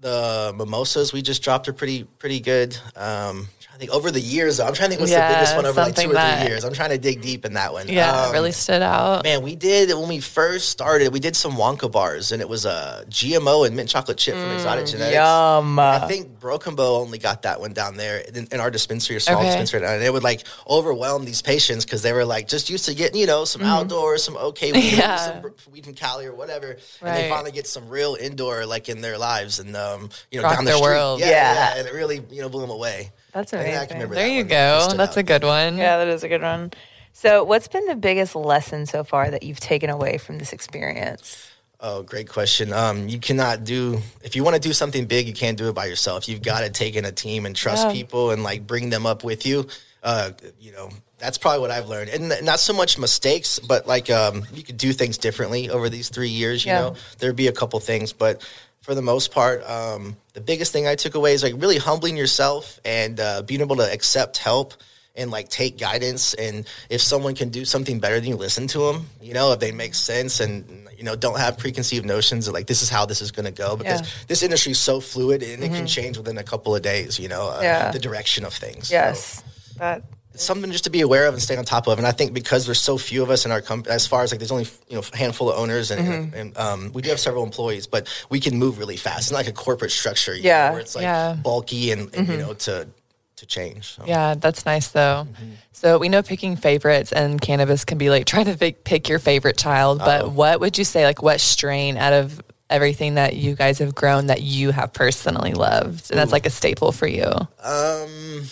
[0.00, 2.76] the mimosas we just dropped are pretty pretty good.
[2.96, 5.64] Um, I think over the years, I'm trying to think what's yeah, the biggest one
[5.64, 6.64] over like two or three years.
[6.64, 7.88] I'm trying to dig deep in that one.
[7.88, 9.24] Yeah, um, really stood out.
[9.24, 11.14] Man, we did when we first started.
[11.14, 14.42] We did some Wonka bars, and it was a GMO and mint chocolate chip mm,
[14.42, 15.12] from Exotic Genetix.
[15.14, 15.78] Yum.
[15.78, 19.20] I think Broken Bow only got that one down there in, in our dispensary, or
[19.20, 19.46] small okay.
[19.46, 22.94] dispensary, and it would like overwhelm these patients because they were like just used to
[22.94, 23.70] getting you know some mm-hmm.
[23.70, 25.16] outdoors, some okay weed, yeah.
[25.16, 27.02] some weed from Cali or whatever, right.
[27.02, 30.44] and they finally get some real indoor like in their lives, and um, you know
[30.44, 31.20] Rock down the street, world.
[31.20, 31.54] Yeah, yeah.
[31.54, 33.12] yeah, and it really you know blew them away.
[33.32, 33.98] That's amazing.
[33.98, 34.92] there that you go.
[34.96, 35.76] That's a good one.
[35.76, 36.72] Yeah, that is a good one.
[37.12, 41.50] So, what's been the biggest lesson so far that you've taken away from this experience?
[41.82, 42.72] Oh, great question.
[42.72, 45.74] Um, you cannot do if you want to do something big, you can't do it
[45.74, 46.28] by yourself.
[46.28, 47.92] You've got to take in a team and trust yeah.
[47.92, 49.66] people and like bring them up with you.
[50.02, 54.10] Uh, you know, that's probably what I've learned, and not so much mistakes, but like
[54.10, 56.64] um, you could do things differently over these three years.
[56.64, 56.80] You yeah.
[56.80, 58.46] know, there'd be a couple things, but
[58.82, 62.16] for the most part, um, the biggest thing I took away is like really humbling
[62.16, 64.74] yourself and uh, being able to accept help
[65.14, 66.34] and like take guidance.
[66.34, 69.06] And if someone can do something better than you, listen to them.
[69.20, 72.66] You know, if they make sense and you know don't have preconceived notions of like
[72.66, 74.24] this is how this is going to go because yeah.
[74.28, 75.62] this industry is so fluid and mm-hmm.
[75.62, 75.86] it can mm-hmm.
[75.86, 77.18] change within a couple of days.
[77.18, 77.90] You know, uh, yeah.
[77.90, 78.90] the direction of things.
[78.90, 79.78] Yes, so.
[79.78, 81.98] that something just to be aware of and stay on top of.
[81.98, 84.32] And I think because there's so few of us in our company, as far as
[84.32, 86.36] like there's only you know a handful of owners and, mm-hmm.
[86.36, 89.20] and um, we do have several employees, but we can move really fast.
[89.20, 91.36] It's not like a corporate structure, yeah, know, where it's like yeah.
[91.42, 92.32] bulky and, and mm-hmm.
[92.32, 92.88] you know to
[93.36, 93.94] to change.
[93.96, 94.04] So.
[94.06, 95.26] Yeah, that's nice though.
[95.28, 95.50] Mm-hmm.
[95.72, 99.18] So we know picking favorites and cannabis can be like trying to pick, pick your
[99.18, 100.28] favorite child, but Uh-oh.
[100.28, 104.28] what would you say like what strain out of everything that you guys have grown
[104.28, 107.26] that you have personally loved and that's like a staple for you?
[107.64, 108.44] Um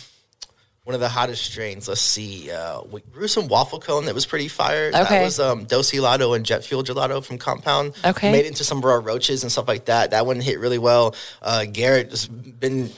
[0.88, 1.86] one of the hottest strains.
[1.86, 2.50] Let's see.
[2.50, 4.86] Uh, we grew some waffle cone that was pretty fire.
[4.88, 5.04] Okay.
[5.04, 7.94] That was um, Dos Gelato and Jet Fuel Gelato from Compound.
[8.02, 8.32] Okay.
[8.32, 10.12] Made into some of our roaches and stuff like that.
[10.12, 11.14] That one hit really well.
[11.42, 12.88] Uh, Garrett has been.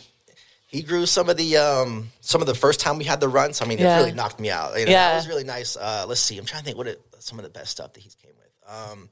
[0.69, 3.61] He grew some of the um, some of the first time we had the Runtz.
[3.61, 3.97] I mean, yeah.
[3.97, 4.79] it really knocked me out.
[4.79, 5.77] You know, yeah, that was really nice.
[5.77, 6.39] Uh, let's see.
[6.39, 8.73] I'm trying to think what it, some of the best stuff that he's came with.
[8.73, 9.09] Um,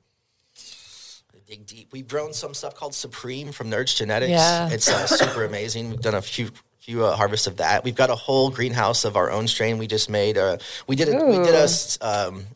[1.48, 1.88] dig deep.
[1.92, 4.30] We've grown some stuff called Supreme from Nerds Genetics.
[4.30, 4.68] Yeah.
[4.70, 5.90] It's uh, super amazing.
[5.90, 6.50] We've done a few
[6.88, 7.84] few uh, harvests of that.
[7.84, 10.38] We've got a whole greenhouse of our own strain we just made.
[10.38, 11.68] Uh, we did a, we did a,
[12.00, 12.46] um,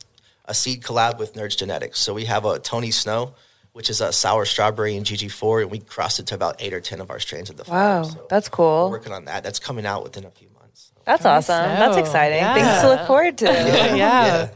[0.46, 2.00] a seed collab with Nerds Genetics.
[2.00, 3.34] So we have a Tony Snow,
[3.74, 6.80] which is a sour strawberry and GG4, and we crossed it to about eight or
[6.80, 7.78] ten of our strains at the farm.
[7.78, 8.86] Wow, so that's cool.
[8.86, 9.44] We're working on that.
[9.44, 10.92] That's coming out within a few months.
[10.94, 11.02] So.
[11.04, 11.68] That's awesome.
[11.68, 12.38] That's exciting.
[12.38, 12.54] Yeah.
[12.54, 13.44] Things to look forward to.
[13.52, 13.94] yeah.
[13.94, 14.48] yeah.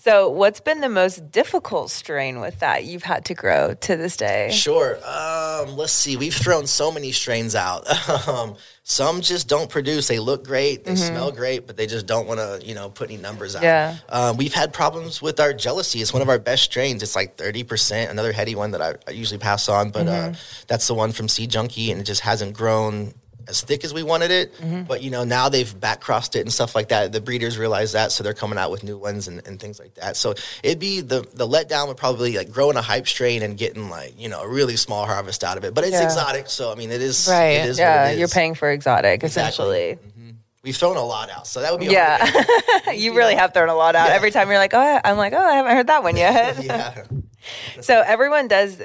[0.00, 4.16] So, what's been the most difficult strain with that you've had to grow to this
[4.16, 4.48] day?
[4.52, 4.96] Sure.
[5.04, 6.16] Um, let's see.
[6.16, 7.84] We've thrown so many strains out.
[8.28, 10.06] um, some just don't produce.
[10.06, 11.14] They look great, they mm-hmm.
[11.14, 13.64] smell great, but they just don't want to, you know, put any numbers out.
[13.64, 13.96] Yeah.
[14.08, 16.00] Um, we've had problems with our jealousy.
[16.00, 17.02] It's one of our best strains.
[17.02, 18.12] It's like thirty percent.
[18.12, 20.32] Another heady one that I, I usually pass on, but uh, mm-hmm.
[20.32, 20.36] uh,
[20.68, 23.14] that's the one from Seed Junky, and it just hasn't grown
[23.48, 24.54] as thick as we wanted it.
[24.56, 24.82] Mm-hmm.
[24.82, 27.12] But you know, now they've back crossed it and stuff like that.
[27.12, 29.94] The breeders realize that, so they're coming out with new ones and, and things like
[29.94, 30.16] that.
[30.16, 33.88] So it'd be the the letdown would probably like growing a hype strain and getting
[33.88, 35.74] like you know a really small harvest out of it.
[35.74, 36.04] But it's yeah.
[36.04, 37.48] exotic, so I mean it is right.
[37.48, 39.40] It is yeah, you're paying for exotic exactly.
[39.40, 39.94] essentially.
[39.94, 40.18] Mm-hmm.
[40.62, 42.92] We've thrown a lot out, so that would be yeah.
[42.92, 44.08] you really have thrown a lot out.
[44.08, 44.16] Yeah.
[44.16, 46.62] Every time you're like, oh, I'm like, oh, I haven't heard that one yet.
[46.62, 47.04] yeah.
[47.80, 48.82] so everyone does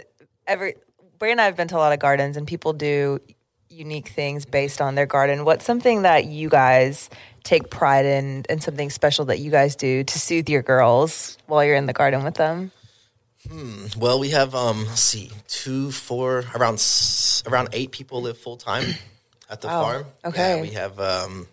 [0.48, 0.76] every.
[1.20, 3.20] Bray and I have been to a lot of gardens, and people do
[3.74, 5.46] unique things based on their garden.
[5.46, 7.10] What's something that you guys
[7.44, 11.64] take pride in and something special that you guys do to soothe your girls while
[11.64, 12.72] you're in the garden with them?
[13.50, 13.88] Hmm.
[13.98, 16.82] Well, we have um, let's see, two, four, around
[17.46, 18.86] around eight people live full time
[19.50, 19.82] at the wow.
[19.82, 20.06] farm.
[20.24, 20.56] Okay.
[20.56, 21.48] Yeah, we have um,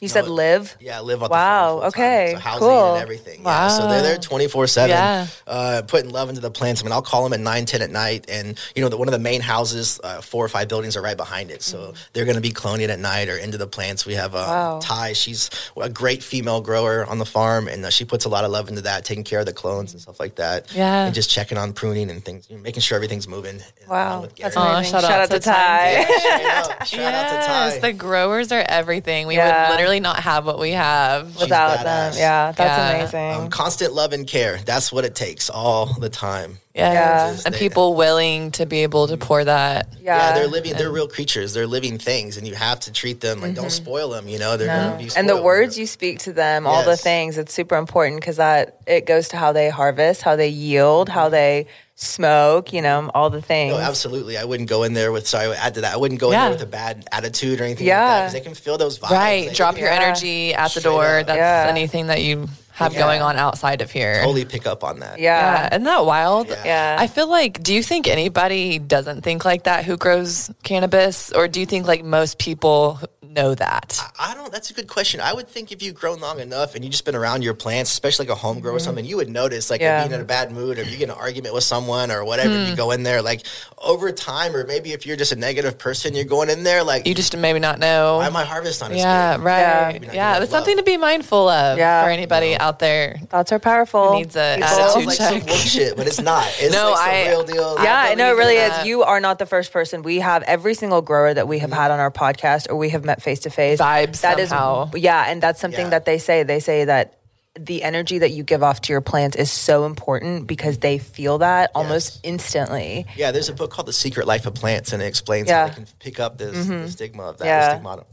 [0.00, 0.76] you said live?
[0.78, 2.30] Yeah, live on wow, okay.
[2.34, 2.94] So housing cool.
[2.94, 3.42] and everything.
[3.42, 3.66] Wow.
[3.66, 5.26] Yeah, so they're there 24 yeah.
[5.26, 6.80] 7, uh, putting love into the plants.
[6.80, 8.26] I mean, I'll call them at 9, 10 at night.
[8.28, 11.02] And, you know, the, one of the main houses, uh, four or five buildings are
[11.02, 11.62] right behind it.
[11.62, 12.08] So mm.
[12.12, 14.06] they're going to be cloning at night or into the plants.
[14.06, 14.78] We have uh, wow.
[14.80, 15.14] Ty.
[15.14, 17.66] She's a great female grower on the farm.
[17.66, 19.94] And uh, she puts a lot of love into that, taking care of the clones
[19.94, 20.72] and stuff like that.
[20.76, 21.06] Yeah.
[21.06, 23.60] And just checking on pruning and things, you know, making sure everything's moving.
[23.88, 24.28] Wow.
[24.38, 24.92] That's amazing.
[24.92, 25.90] shout, shout, out, out to, Ty.
[25.90, 27.88] Yeah, shout yes, out to Ty.
[27.88, 29.26] The growers are everything.
[29.26, 29.70] We yeah.
[29.70, 32.12] would literally not have what we we have without them.
[32.16, 32.90] Yeah, that's yeah.
[32.90, 33.44] amazing.
[33.44, 34.58] Um, constant love and care.
[34.58, 36.58] That's what it takes all the time.
[36.74, 36.92] Yeah.
[36.92, 37.36] yeah.
[37.44, 39.88] And people willing to be able to pour that.
[40.00, 40.16] Yeah.
[40.16, 41.52] yeah they're living, they're real creatures.
[41.52, 43.62] They're living things and you have to treat them like, mm-hmm.
[43.62, 44.90] don't spoil them, you know, they're no.
[44.90, 46.86] going to be And the words you speak to them, all yes.
[46.86, 50.48] the things, it's super important because that, it goes to how they harvest, how they
[50.48, 51.66] yield, how they
[52.00, 53.74] smoke, you know, all the things.
[53.74, 54.38] No, absolutely.
[54.38, 55.94] I wouldn't go in there with, sorry, add to that.
[55.94, 56.44] I wouldn't go yeah.
[56.46, 58.00] in there with a bad attitude or anything yeah.
[58.00, 59.10] like that because they can feel those vibes.
[59.10, 59.52] Right.
[59.52, 61.18] Drop your energy at the door.
[61.18, 61.26] Up.
[61.26, 63.00] That's anything that you have yeah.
[63.00, 64.20] going on outside of here.
[64.22, 65.18] Totally pick up on that.
[65.18, 65.40] Yeah.
[65.40, 65.68] yeah.
[65.74, 66.48] Isn't that wild?
[66.48, 66.64] Yeah.
[66.64, 66.96] yeah.
[67.00, 71.32] I feel like, do you think anybody doesn't think like that who grows cannabis?
[71.32, 73.00] Or do you think like most people
[73.38, 74.00] know that?
[74.18, 74.52] I, I, don't.
[74.52, 75.20] That's a good question.
[75.20, 77.90] I would think if you've grown long enough and you just been around your plants,
[77.92, 78.76] especially like a home grow mm-hmm.
[78.76, 80.00] or something, you would notice like yeah.
[80.00, 82.50] You're being in a bad mood or you get an argument with someone or whatever.
[82.50, 82.70] Mm.
[82.70, 83.42] You go in there like
[83.78, 87.06] over time, or maybe if you're just a negative person, you're going in there like
[87.06, 88.18] you just maybe not know.
[88.18, 88.94] Why my harvest on?
[88.94, 89.44] Yeah, good?
[89.44, 90.02] right.
[90.02, 92.04] Yeah, yeah that's something to be mindful of yeah.
[92.04, 93.20] for anybody out there.
[93.28, 94.14] Thoughts are powerful.
[94.14, 95.30] Needs a attitude like check.
[95.30, 96.46] some bullshit, but it's not.
[96.58, 97.76] It's no, like I, real deal.
[97.82, 98.86] Yeah, I know it really is.
[98.86, 100.02] You are not the first person.
[100.02, 101.78] We have every single grower that we have mm-hmm.
[101.78, 104.22] had on our podcast or we have met face to face vibes.
[104.22, 104.90] That somehow.
[104.94, 105.90] is, yeah, and that's something yeah.
[105.90, 106.44] that they say.
[106.44, 107.18] They say that
[107.58, 111.38] the energy that you give off to your plants is so important because they feel
[111.38, 111.70] that yes.
[111.74, 113.04] almost instantly.
[113.16, 115.62] Yeah, there's a book called The Secret Life of Plants, and it explains yeah.
[115.62, 116.82] how they can pick up this mm-hmm.
[116.82, 117.44] the stigma of that.
[117.44, 117.74] Yeah.
[117.74, 118.06] Stigmata.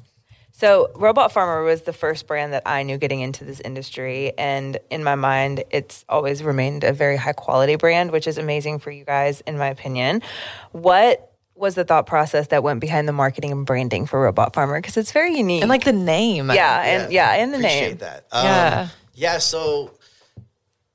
[0.52, 4.32] So, Robot Pharmer was the first brand that I knew getting into this industry.
[4.38, 8.80] And in my mind, it's always remained a very high quality brand, which is amazing
[8.80, 10.22] for you guys, in my opinion.
[10.72, 14.78] What was the thought process that went behind the marketing and branding for Robot Pharmer?
[14.78, 15.62] Because it's very unique.
[15.62, 16.52] And like the name.
[16.52, 17.66] Yeah, and yeah, and the name.
[17.66, 17.98] I Appreciate name.
[18.00, 18.26] that.
[18.32, 18.88] Um, yeah.
[19.18, 19.94] Yeah, so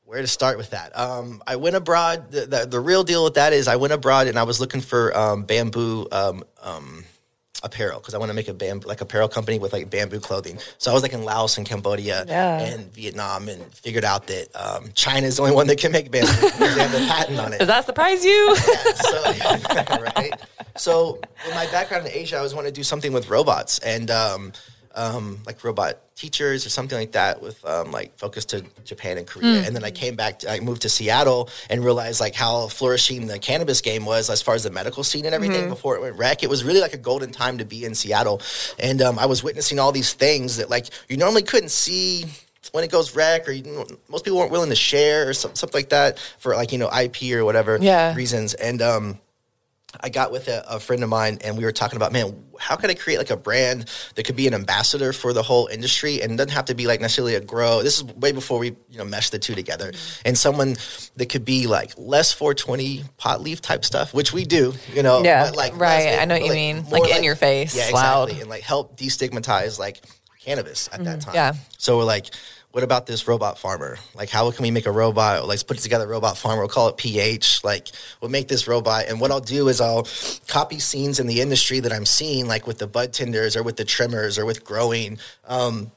[0.05, 0.97] where to start with that?
[0.99, 2.33] Um, I went abroad.
[2.33, 4.81] The, the, the, real deal with that is I went abroad and I was looking
[4.81, 7.05] for um, bamboo um, um
[7.63, 10.59] apparel because I want to make a bamboo like apparel company with like bamboo clothing.
[10.79, 12.61] So I was like in Laos and Cambodia yeah.
[12.61, 16.11] and Vietnam and figured out that um, China is the only one that can make
[16.11, 17.59] bamboo because they have the patent on it.
[17.59, 18.57] Does that surprise you?
[18.69, 20.33] yeah, so, right.
[20.77, 24.11] So with my background in Asia, I was wanting to do something with robots and
[24.11, 24.53] um,
[25.01, 29.27] um, like robot teachers or something like that with um, like focus to Japan and
[29.27, 29.63] Korea.
[29.63, 29.67] Mm.
[29.67, 33.27] And then I came back, to, I moved to Seattle and realized like how flourishing
[33.27, 35.71] the cannabis game was as far as the medical scene and everything mm-hmm.
[35.71, 36.43] before it went wreck.
[36.43, 38.43] It was really like a golden time to be in Seattle.
[38.79, 42.27] And um, I was witnessing all these things that like you normally couldn't see
[42.73, 45.79] when it goes wreck or you, most people weren't willing to share or some, something
[45.79, 48.15] like that for like, you know, IP or whatever yeah.
[48.15, 48.53] reasons.
[48.53, 49.19] And, um,
[49.99, 52.77] I got with a, a, friend of mine and we were talking about, man, how
[52.77, 56.23] could I create like a brand that could be an ambassador for the whole industry
[56.23, 57.83] and doesn't have to be like necessarily a grow.
[57.83, 59.91] This is way before we, you know, mesh the two together.
[59.91, 60.29] Mm-hmm.
[60.29, 60.77] And someone
[61.17, 65.23] that could be like less 420 pot leaf type stuff, which we do, you know,
[65.25, 66.05] yeah, like right.
[66.05, 66.85] Less, I know what you like, mean.
[66.91, 67.75] Like, like, in your face.
[67.75, 68.35] Yeah, exactly.
[68.35, 68.41] Loud.
[68.41, 70.01] And like help destigmatize like
[70.41, 71.05] cannabis at mm-hmm.
[71.05, 71.35] that time.
[71.35, 71.55] Yeah.
[71.79, 72.27] So we're like,
[72.73, 73.99] what about this robot farmer?
[74.15, 75.47] Like, how can we make a robot?
[75.47, 76.63] Let's put together a robot farmer.
[76.63, 77.65] We'll call it PH.
[77.65, 77.89] Like,
[78.21, 79.07] we'll make this robot.
[79.09, 80.07] And what I'll do is I'll
[80.47, 83.77] copy scenes in the industry that I'm seeing, like with the bud tenders or with
[83.77, 85.19] the trimmers or with growing.
[85.47, 85.91] Um,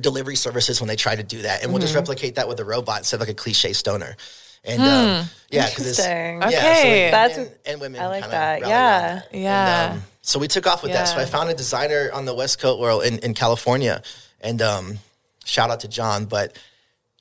[0.00, 1.72] delivery services when they try to do that, and mm-hmm.
[1.72, 2.00] we'll just mm-hmm.
[2.00, 4.16] replicate that with a robot instead of like a cliche stoner.
[4.64, 5.20] And um, hmm.
[5.20, 6.38] um, yeah, because it's okay.
[6.40, 8.00] Yeah, so that's and, and, women.
[8.00, 8.60] I like that.
[8.60, 9.90] Yeah, yeah.
[9.90, 10.98] And, um, so we took off with yeah.
[10.98, 11.08] that.
[11.08, 14.02] So I found a designer on the West Coast, world in, in California,
[14.40, 14.98] and um,
[15.44, 16.56] shout out to John, but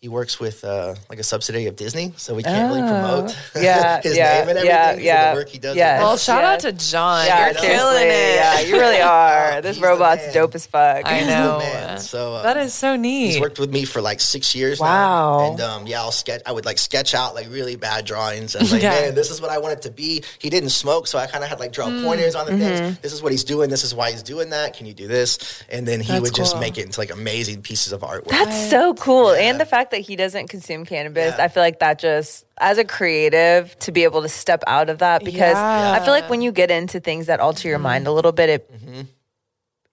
[0.01, 2.75] he works with uh, like a subsidiary of Disney, so we can't oh.
[2.75, 4.65] really promote yeah, his yeah, name and everything.
[4.65, 5.31] Yeah, yeah.
[5.31, 5.75] The work he does.
[5.75, 6.65] Yes, well, shout yes.
[6.65, 7.25] out to John.
[7.27, 8.35] Yeah, You're killing it.
[8.35, 9.61] Yeah, you really are.
[9.61, 11.03] this robot's dope as fuck.
[11.05, 11.97] I know.
[11.99, 13.27] So uh, that is so neat.
[13.27, 14.79] He's worked with me for like six years.
[14.79, 14.87] Wow.
[14.89, 15.51] Now.
[15.51, 16.41] And um, yeah, I'll sketch.
[16.47, 19.01] I would like sketch out like really bad drawings and like, yeah.
[19.01, 20.23] man, this is what I want it to be.
[20.39, 22.03] He didn't smoke, so I kind of had like draw mm.
[22.03, 22.61] pointers on the mm-hmm.
[22.61, 22.99] things.
[23.01, 23.69] This is what he's doing.
[23.69, 24.75] This is why he's doing that.
[24.75, 25.63] Can you do this?
[25.69, 26.43] And then he That's would cool.
[26.43, 28.29] just make it into like amazing pieces of artwork.
[28.29, 29.29] That's so cool.
[29.29, 31.37] And the fact that he doesn't consume cannabis.
[31.37, 34.99] I feel like that just as a creative to be able to step out of
[34.99, 35.93] that because yeah.
[35.93, 37.83] I feel like when you get into things that alter your mm-hmm.
[37.83, 39.01] mind a little bit, it mm-hmm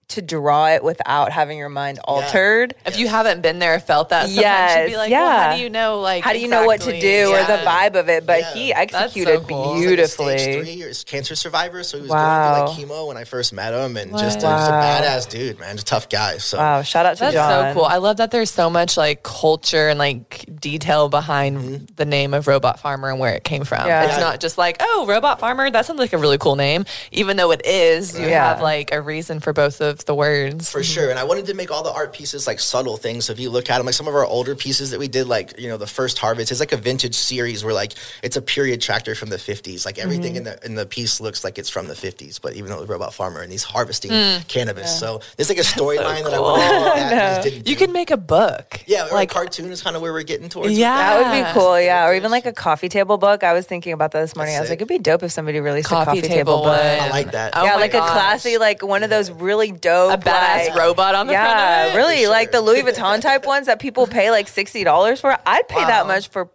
[0.09, 2.73] to draw it without having your mind altered.
[2.75, 2.89] Yeah.
[2.89, 5.19] If you haven't been there, felt that, yes, you'd be like, yeah.
[5.19, 5.99] Well, how do you know?
[5.99, 6.63] Like, how do you exactly?
[6.63, 7.43] know what to do yeah.
[7.43, 8.25] or the vibe of it?
[8.25, 8.53] But yeah.
[8.53, 9.75] he executed so cool.
[9.75, 10.39] beautifully.
[10.39, 12.65] He like three years cancer survivor, so he was wow.
[12.65, 14.19] going through like chemo when I first met him, and what?
[14.19, 14.57] just, wow.
[14.57, 16.37] just a badass dude, man, just a tough guy.
[16.37, 17.73] So wow, shout out to That's John.
[17.73, 17.85] so cool.
[17.85, 21.85] I love that there's so much like culture and like detail behind mm-hmm.
[21.95, 23.87] the name of Robot Pharmer and where it came from.
[23.87, 25.71] It's not just like, oh, Robot Pharmer.
[25.71, 28.19] That sounds like a really cool name, even though it is.
[28.19, 31.09] You have like a reason for both of the words for sure.
[31.09, 33.25] And I wanted to make all the art pieces like subtle things.
[33.25, 35.27] So if you look at them, like some of our older pieces that we did,
[35.27, 38.41] like you know the first harvest, is like a vintage series where like it's a
[38.41, 39.85] period tractor from the fifties.
[39.85, 40.37] Like everything mm-hmm.
[40.37, 42.89] in the in the piece looks like it's from the fifties, but even though it's
[42.89, 44.47] robot farmer and he's harvesting mm.
[44.47, 45.09] cannabis, yeah.
[45.09, 46.23] so there's like a storyline so cool.
[46.23, 46.69] that I wanted.
[46.69, 47.59] To look at.
[47.69, 48.81] You can make a book.
[48.87, 50.77] Yeah, like a cartoon is kind of where we're getting towards.
[50.77, 51.79] Yeah, that would be cool.
[51.79, 53.43] Yeah, or even like a coffee table book.
[53.43, 54.53] I was thinking about that this morning.
[54.53, 54.81] That's I was sick.
[54.81, 56.79] like, it'd be dope if somebody released coffee a coffee table, table book.
[56.79, 57.53] I like that.
[57.55, 58.09] Oh yeah, like gosh.
[58.09, 61.87] a classy, like one of those really dope, a badass like, robot on the yeah,
[61.87, 62.21] yeah, really.
[62.21, 62.29] Sure.
[62.29, 65.37] Like the Louis Vuitton type ones that people pay like sixty dollars for.
[65.45, 65.87] I'd pay wow.
[65.87, 66.49] that much for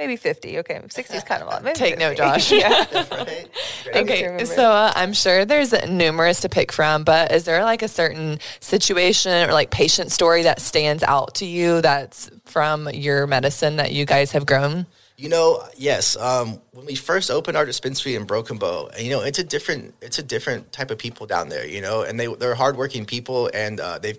[0.00, 2.04] maybe 50 okay 60 is kind of a lot maybe take 50.
[2.04, 2.86] note josh yeah
[3.94, 7.88] okay so uh, i'm sure there's numerous to pick from but is there like a
[7.88, 13.76] certain situation or like patient story that stands out to you that's from your medicine
[13.76, 14.86] that you guys have grown
[15.20, 16.16] you know, yes.
[16.16, 19.94] Um, when we first opened our dispensary in Broken Bow, you know, it's a different,
[20.00, 21.66] it's a different type of people down there.
[21.66, 24.18] You know, and they they're hardworking people, and uh, they've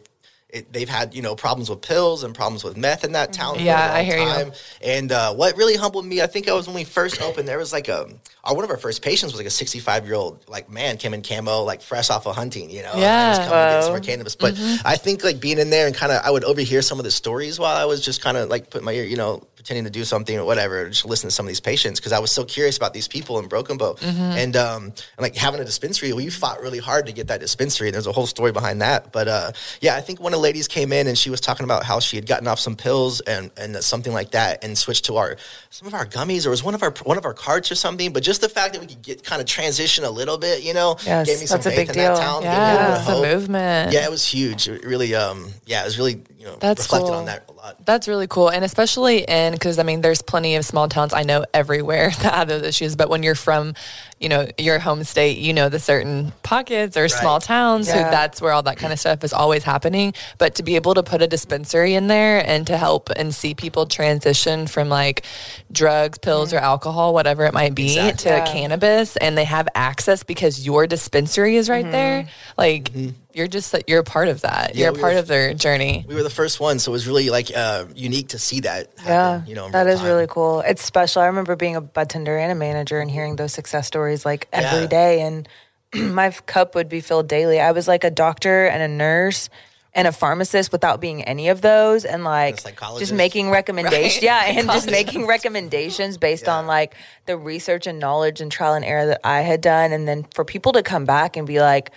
[0.51, 3.59] it, they've had you know problems with pills and problems with meth in that town.
[3.59, 4.47] Yeah, I hear time.
[4.47, 4.53] you.
[4.83, 7.47] And uh, what really humbled me, I think I was when we first opened.
[7.47, 8.07] There was like a
[8.43, 11.13] our, one of our first patients was like a 65 year old like man came
[11.13, 12.69] in camo like fresh off of hunting.
[12.69, 13.67] You know, yeah, coming wow.
[13.67, 14.35] to get some more cannabis.
[14.35, 14.87] But mm-hmm.
[14.87, 17.11] I think like being in there and kind of I would overhear some of the
[17.11, 19.91] stories while I was just kind of like put my ear, you know, pretending to
[19.91, 22.43] do something or whatever, just listen to some of these patients because I was so
[22.43, 24.19] curious about these people in Broken Bow mm-hmm.
[24.19, 26.11] and um and like having a dispensary.
[26.13, 27.89] We fought really hard to get that dispensary.
[27.89, 29.11] And there's a whole story behind that.
[29.11, 31.63] But uh, yeah, I think one of the ladies came in and she was talking
[31.63, 35.05] about how she had gotten off some pills and and something like that and switched
[35.05, 35.37] to our
[35.69, 38.11] some of our gummies or was one of our one of our carts or something.
[38.13, 40.73] But just the fact that we could get kind of transition a little bit, you
[40.73, 42.15] know, yes, gave me some faith in deal.
[42.15, 42.41] that town.
[42.41, 43.93] Yeah, it's a movement.
[43.93, 44.67] Yeah, it was huge.
[44.67, 47.15] It really, um, yeah, it was really you know that's reflected cool.
[47.17, 47.85] on that a lot.
[47.85, 51.23] That's really cool, and especially in because I mean, there's plenty of small towns I
[51.23, 52.95] know everywhere that have those issues.
[52.95, 53.75] But when you're from,
[54.19, 57.11] you know, your home state, you know the certain pockets or right.
[57.11, 57.93] small towns, yeah.
[57.93, 60.13] so that's where all that kind of stuff is always happening.
[60.37, 63.53] But to be able to put a dispensary in there and to help and see
[63.53, 65.23] people transition from like
[65.71, 66.57] drugs, pills, mm-hmm.
[66.57, 68.23] or alcohol, whatever it might be, exactly.
[68.23, 68.45] to yeah.
[68.45, 71.91] cannabis, and they have access because your dispensary is right mm-hmm.
[71.91, 72.91] there, like.
[72.91, 74.75] Mm-hmm you're just that you're a part of that.
[74.75, 76.05] Yeah, you're a part of their journey.
[76.07, 78.87] We were the first ones, so it was really like uh, unique to see that.
[78.97, 80.07] Happen, yeah, you know, that is time.
[80.07, 80.61] really cool.
[80.61, 81.21] It's special.
[81.21, 84.81] I remember being a bartender and a manager and hearing those success stories like every
[84.81, 84.87] yeah.
[84.87, 85.49] day, and
[86.13, 87.59] my cup would be filled daily.
[87.59, 89.49] I was like a doctor and a nurse
[89.93, 92.63] and a pharmacist without being any of those and like
[92.97, 94.23] just making recommendations right?
[94.23, 96.55] yeah and just making recommendations based yeah.
[96.55, 100.07] on like the research and knowledge and trial and error that i had done and
[100.07, 101.91] then for people to come back and be like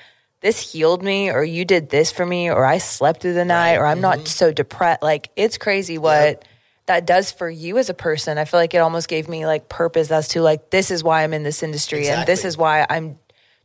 [0.44, 3.72] this healed me or you did this for me or I slept through the night
[3.72, 3.78] right.
[3.78, 4.20] or I'm mm-hmm.
[4.20, 5.02] not so depressed.
[5.02, 6.44] Like it's crazy what yep.
[6.85, 8.37] that does for you as a person.
[8.37, 11.24] I feel like it almost gave me like purpose as to like this is why
[11.24, 12.20] I'm in this industry exactly.
[12.20, 13.18] and this is why I'm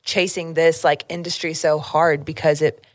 [0.04, 2.86] chasing this like industry so hard because it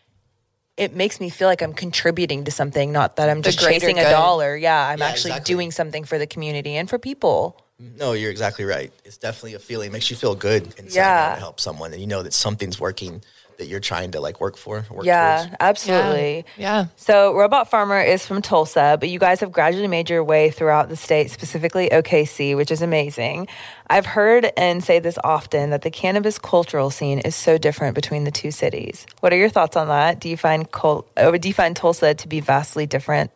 [0.79, 4.07] it makes me feel like I'm contributing to something, not that I'm just chasing good.
[4.07, 4.57] a dollar.
[4.57, 5.55] Yeah, I'm yeah, actually exactly.
[5.55, 7.61] doing something for the community and for people.
[7.79, 8.93] No, you're exactly right.
[9.05, 9.89] It's definitely a feeling.
[9.89, 11.35] It makes you feel good inside yeah.
[11.35, 13.23] to help someone, and you know that something's working
[13.59, 14.85] that you're trying to like work for.
[14.91, 15.57] Work yeah, towards.
[15.61, 16.45] absolutely.
[16.57, 16.83] Yeah.
[16.83, 16.87] yeah.
[16.97, 20.89] So Robot Pharmer is from Tulsa, but you guys have gradually made your way throughout
[20.89, 23.49] the state, specifically OKC, which is amazing.
[23.89, 28.25] I've heard and say this often that the cannabis cultural scene is so different between
[28.25, 29.07] the two cities.
[29.21, 30.21] What are your thoughts on that?
[30.21, 33.31] Do you find Col- do you find Tulsa to be vastly different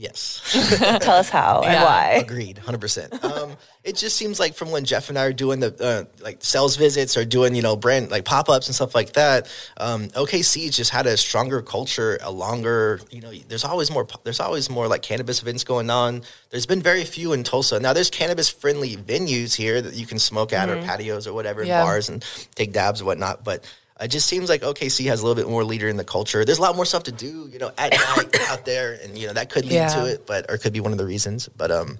[0.00, 0.42] Yes.
[1.00, 2.20] Tell us how and why.
[2.22, 3.12] Agreed, hundred percent.
[3.24, 6.38] Um, it just seems like from when Jeff and I are doing the uh, like
[6.40, 9.50] sales visits or doing you know brand like pop ups and stuff like that.
[9.76, 13.32] Um, OKC just had a stronger culture, a longer you know.
[13.48, 14.06] There's always more.
[14.22, 16.22] There's always more like cannabis events going on.
[16.50, 17.80] There's been very few in Tulsa.
[17.80, 20.84] Now there's cannabis friendly venues here that you can smoke at mm-hmm.
[20.84, 21.82] or patios or whatever, yeah.
[21.82, 23.64] bars and take dabs and whatnot, but
[24.00, 26.44] it just seems like OKC has a little bit more leader in the culture.
[26.44, 29.26] There's a lot more stuff to do, you know, at night out there, and you
[29.26, 29.88] know that could lead yeah.
[29.88, 31.48] to it, but or could be one of the reasons.
[31.48, 31.98] But um,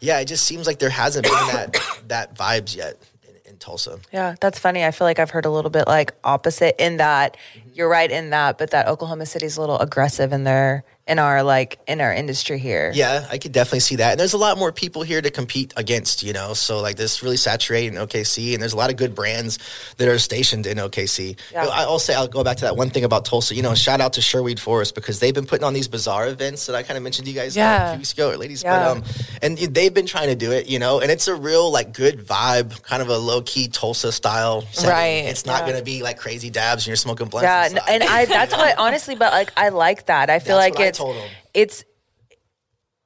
[0.00, 1.76] yeah, it just seems like there hasn't been that
[2.08, 2.96] that vibes yet
[3.28, 4.00] in, in, Tulsa.
[4.12, 4.84] Yeah, that's funny.
[4.84, 7.68] I feel like I've heard a little bit like opposite in that mm-hmm.
[7.74, 11.42] you're right in that, but that Oklahoma City's a little aggressive in their in our
[11.42, 12.92] like in our industry here.
[12.94, 14.12] Yeah, I could definitely see that.
[14.12, 16.54] And there's a lot more people here to compete against, you know.
[16.54, 19.58] So like this really saturated in OKC and there's a lot of good brands
[19.96, 21.36] that are stationed in OKC.
[21.52, 21.66] Yeah.
[21.68, 23.56] I'll say I'll go back to that one thing about Tulsa.
[23.56, 26.66] You know, shout out to Sherweed Forest because they've been putting on these bizarre events
[26.66, 27.88] that I kind of mentioned to you guys yeah.
[27.88, 28.62] a few weeks ago, or ladies.
[28.62, 28.78] Yeah.
[28.78, 29.04] But um
[29.42, 32.20] and they've been trying to do it, you know, and it's a real like good
[32.20, 34.62] vibe, kind of a low key Tulsa style.
[34.70, 34.90] Setting.
[34.90, 35.24] Right.
[35.26, 35.72] It's not yeah.
[35.72, 37.46] gonna be like crazy dabs and you're smoking blunts.
[37.46, 40.30] Yeah, and, and I that's what honestly, but like I like that.
[40.30, 41.30] I feel that's like it's him.
[41.54, 41.84] It's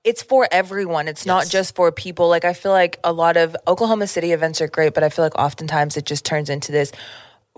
[0.05, 1.09] it's for everyone.
[1.09, 1.27] It's yes.
[1.27, 2.29] not just for people.
[2.29, 5.25] Like I feel like a lot of Oklahoma City events are great, but I feel
[5.25, 6.93] like oftentimes it just turns into this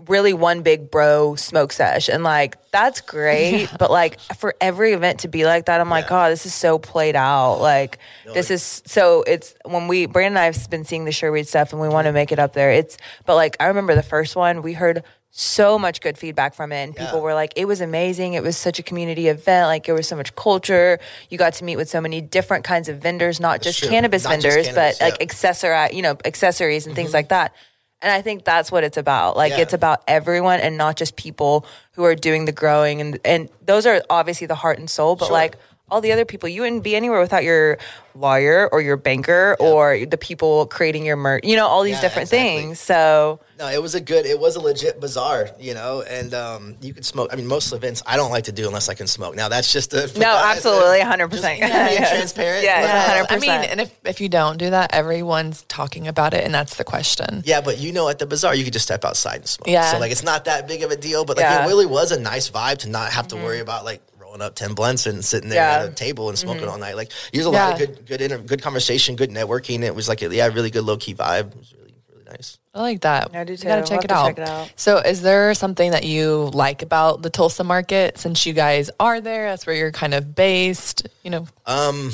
[0.07, 3.77] really one big bro smoke sesh and like that's great yeah.
[3.79, 6.11] but like for every event to be like that i'm like yeah.
[6.11, 10.37] god this is so played out like no, this is so it's when we Brannon
[10.37, 12.73] and i've been seeing the sherweed stuff and we want to make it up there
[12.73, 15.03] it's but like i remember the first one we heard
[15.39, 16.77] so much good feedback from it.
[16.77, 17.05] And yeah.
[17.05, 18.33] people were like, it was amazing.
[18.33, 19.67] It was such a community event.
[19.67, 20.99] Like, there was so much culture.
[21.29, 24.25] You got to meet with so many different kinds of vendors, not that's just cannabis
[24.25, 25.11] not vendors, just cannabis, but yeah.
[25.11, 27.03] like accessori, you know, accessories and mm-hmm.
[27.03, 27.55] things like that.
[28.01, 29.37] And I think that's what it's about.
[29.37, 29.61] Like, yeah.
[29.61, 33.03] it's about everyone and not just people who are doing the growing.
[33.03, 35.35] And, and those are obviously the heart and soul, but sure.
[35.35, 35.57] like,
[35.89, 36.49] all the other people.
[36.49, 37.79] You wouldn't be anywhere without your
[38.15, 39.67] lawyer or your banker yeah.
[39.67, 41.45] or the people creating your merch.
[41.45, 42.63] You know, all these yeah, different exactly.
[42.63, 42.81] things.
[42.81, 44.27] So no, it was a good.
[44.27, 45.51] It was a legit bazaar.
[45.61, 47.31] You know, and um, you could smoke.
[47.33, 49.37] I mean, most events I don't like to do unless I can smoke.
[49.37, 51.61] Now that's just a no, absolutely, hundred percent.
[51.77, 52.65] Yeah, transparent.
[52.65, 53.51] Yeah, hundred percent.
[53.51, 56.77] I mean, and if if you don't do that, everyone's talking about it, and that's
[56.77, 57.43] the question.
[57.45, 59.69] Yeah, but you know, at the bazaar, you could just step outside and smoke.
[59.69, 61.25] Yeah, so like it's not that big of a deal.
[61.25, 63.45] But like it really was a nice vibe to not have to mm-hmm.
[63.45, 64.03] worry about like
[64.43, 65.85] up 10 blunts and sitting there yeah.
[65.85, 66.71] at a table and smoking mm-hmm.
[66.71, 66.97] all night.
[66.97, 67.69] Like, there's a yeah.
[67.69, 69.83] lot of good, good, inter- good conversation, good networking.
[69.83, 71.53] It was like, a, yeah, really good low key vibe.
[71.53, 72.59] It was really, really nice.
[72.75, 73.35] I like that.
[73.35, 73.63] I do too.
[73.63, 74.73] You gotta check it, check it, out.
[74.77, 79.21] So, is there something that you like about the Tulsa market since you guys are
[79.21, 79.51] there?
[79.51, 81.47] That's where you're kind of based, you know?
[81.65, 82.13] Um,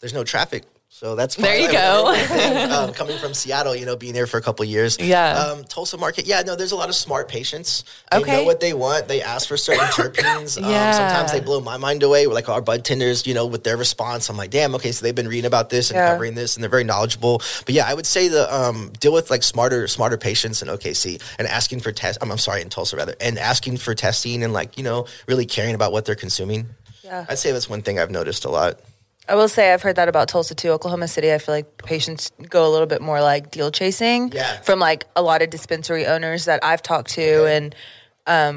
[0.00, 0.64] there's no traffic.
[1.00, 2.08] So that's there you go.
[2.70, 4.98] um, coming from Seattle, you know, being there for a couple years.
[5.00, 5.32] Yeah.
[5.32, 6.26] Um, Tulsa market.
[6.26, 7.84] Yeah, no, there's a lot of smart patients.
[8.12, 8.36] They okay.
[8.36, 9.08] know what they want.
[9.08, 10.62] They ask for certain terpenes.
[10.62, 10.92] Um, yeah.
[10.92, 12.26] sometimes they blow my mind away.
[12.26, 15.14] Like our bud tenders, you know, with their response, I'm like, damn, okay, so they've
[15.14, 16.10] been reading about this and yeah.
[16.10, 17.40] covering this, and they're very knowledgeable.
[17.64, 21.18] But yeah, I would say the um, deal with like smarter, smarter patients in OKC
[21.38, 22.18] and asking for test.
[22.20, 25.46] I'm, I'm sorry, in Tulsa rather, and asking for testing and like you know really
[25.46, 26.68] caring about what they're consuming.
[27.02, 27.24] Yeah.
[27.26, 28.78] I'd say that's one thing I've noticed a lot.
[29.28, 30.70] I will say I've heard that about Tulsa too.
[30.70, 34.60] Oklahoma City, I feel like patients go a little bit more like deal chasing yeah.
[34.60, 37.56] from like a lot of dispensary owners that I've talked to, okay.
[37.56, 37.74] and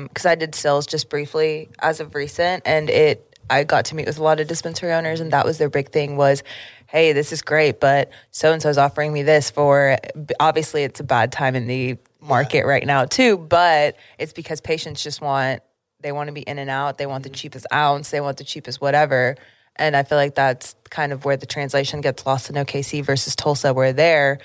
[0.09, 3.95] because um, I did sales just briefly as of recent, and it I got to
[3.95, 6.43] meet with a lot of dispensary owners, and that was their big thing was,
[6.87, 9.97] hey, this is great, but so and so is offering me this for
[10.39, 12.63] obviously it's a bad time in the market yeah.
[12.63, 15.61] right now too, but it's because patients just want
[15.99, 18.43] they want to be in and out, they want the cheapest ounce, they want the
[18.43, 19.35] cheapest whatever.
[19.75, 23.35] And I feel like that's kind of where the translation gets lost in OKC versus
[23.35, 24.39] Tulsa, where there,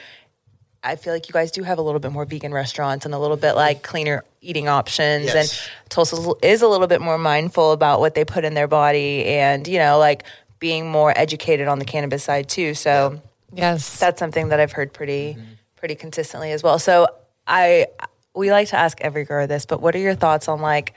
[0.83, 3.19] I feel like you guys do have a little bit more vegan restaurants and a
[3.19, 5.27] little bit like cleaner eating options.
[5.27, 5.35] Yes.
[5.35, 9.27] And Tulsa is a little bit more mindful about what they put in their body
[9.27, 10.25] and, you know, like
[10.59, 12.75] being more educated on the cannabis side too.
[12.75, 13.21] So,
[13.53, 15.53] yes, that's something that I've heard pretty, mm-hmm.
[15.77, 16.79] pretty consistently as well.
[16.79, 17.07] So,
[17.47, 17.87] I,
[18.35, 20.95] we like to ask every girl this, but what are your thoughts on like,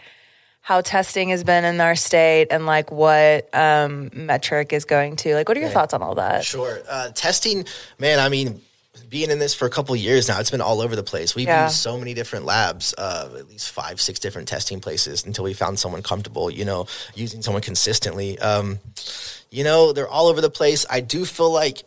[0.62, 5.36] how testing has been in our state and like what um, Metrc is going to
[5.36, 6.45] like what are your thoughts on all that?
[6.45, 6.80] Sure.
[6.89, 7.65] Uh, testing
[8.00, 8.62] man i mean
[9.10, 11.36] being in this for a couple years now it's been all over the place.
[11.36, 11.65] We've yeah.
[11.65, 15.54] used so many different labs uh, at least five six different testing places until we
[15.54, 18.39] found someone comfortable you know using someone consistently.
[18.39, 18.80] Um,
[19.50, 20.86] you know they're all over the place.
[20.89, 21.84] I do feel like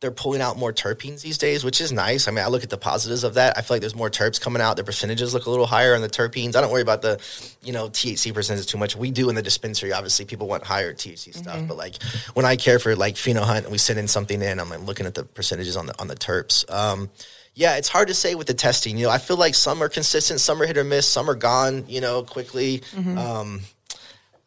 [0.00, 2.28] they're pulling out more terpenes these days, which is nice.
[2.28, 3.56] I mean, I look at the positives of that.
[3.56, 4.76] I feel like there's more terps coming out.
[4.76, 6.54] The percentages look a little higher on the terpenes.
[6.54, 7.18] I don't worry about the,
[7.62, 8.94] you know, THC percentages too much.
[8.94, 9.92] We do in the dispensary.
[9.92, 11.42] Obviously, people want higher THC mm-hmm.
[11.42, 12.02] stuff, but like
[12.34, 14.82] when I care for like pheno hunt and we send in something in, I'm like
[14.82, 16.70] looking at the percentages on the on the terps.
[16.70, 17.08] Um,
[17.54, 18.98] yeah, it's hard to say with the testing.
[18.98, 21.34] You know, I feel like some are consistent, some are hit or miss, some are
[21.34, 21.84] gone.
[21.88, 22.80] You know, quickly.
[22.94, 23.16] Mm-hmm.
[23.16, 23.60] Um,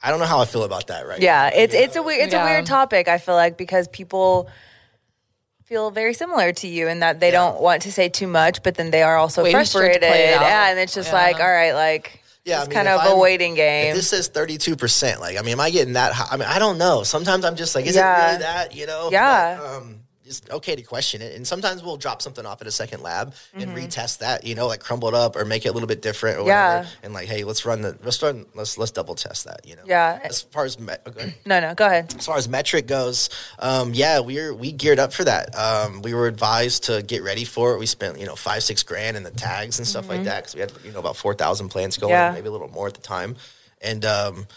[0.01, 1.19] I don't know how I feel about that right.
[1.19, 1.59] Yeah, now.
[1.59, 2.47] it's it's a weird it's yeah.
[2.47, 3.07] a weird topic.
[3.07, 4.47] I feel like because people
[5.69, 7.43] feel very similar to you in that they yeah.
[7.43, 10.01] don't want to say too much, but then they are also Waiting frustrated.
[10.01, 11.21] yeah, and it's just yeah.
[11.21, 13.95] like, all right, like yeah, it's I mean, kind of a I'm, waiting game.
[13.95, 15.21] this says thirty two percent.
[15.21, 16.11] Like, I mean, am I getting that?
[16.13, 16.27] High?
[16.31, 17.03] I mean, I don't know.
[17.03, 18.17] Sometimes I'm just like, is yeah.
[18.17, 18.75] it really that?
[18.75, 19.09] You know?
[19.11, 19.57] Yeah.
[19.57, 19.99] But, um,
[20.29, 21.35] it's okay to question it.
[21.35, 23.77] And sometimes we'll drop something off at a second lab and mm-hmm.
[23.77, 26.39] retest that, you know, like crumble it up or make it a little bit different
[26.39, 26.77] or yeah.
[26.77, 26.95] whatever.
[27.03, 29.81] And like, hey, let's run the let's run let's let's double test that, you know.
[29.85, 30.19] Yeah.
[30.23, 31.33] As far as me- okay.
[31.45, 32.13] no, no, go ahead.
[32.15, 35.55] As far as Metrc goes, um, yeah, we're we geared up for that.
[35.57, 37.79] Um, we were advised to get ready for it.
[37.79, 40.13] We spent you know five six grand in the tags and stuff mm-hmm.
[40.13, 42.31] like that because we had you know about four thousand plants going, yeah.
[42.31, 43.35] maybe a little more at the time,
[43.81, 44.05] and.
[44.05, 44.47] Um,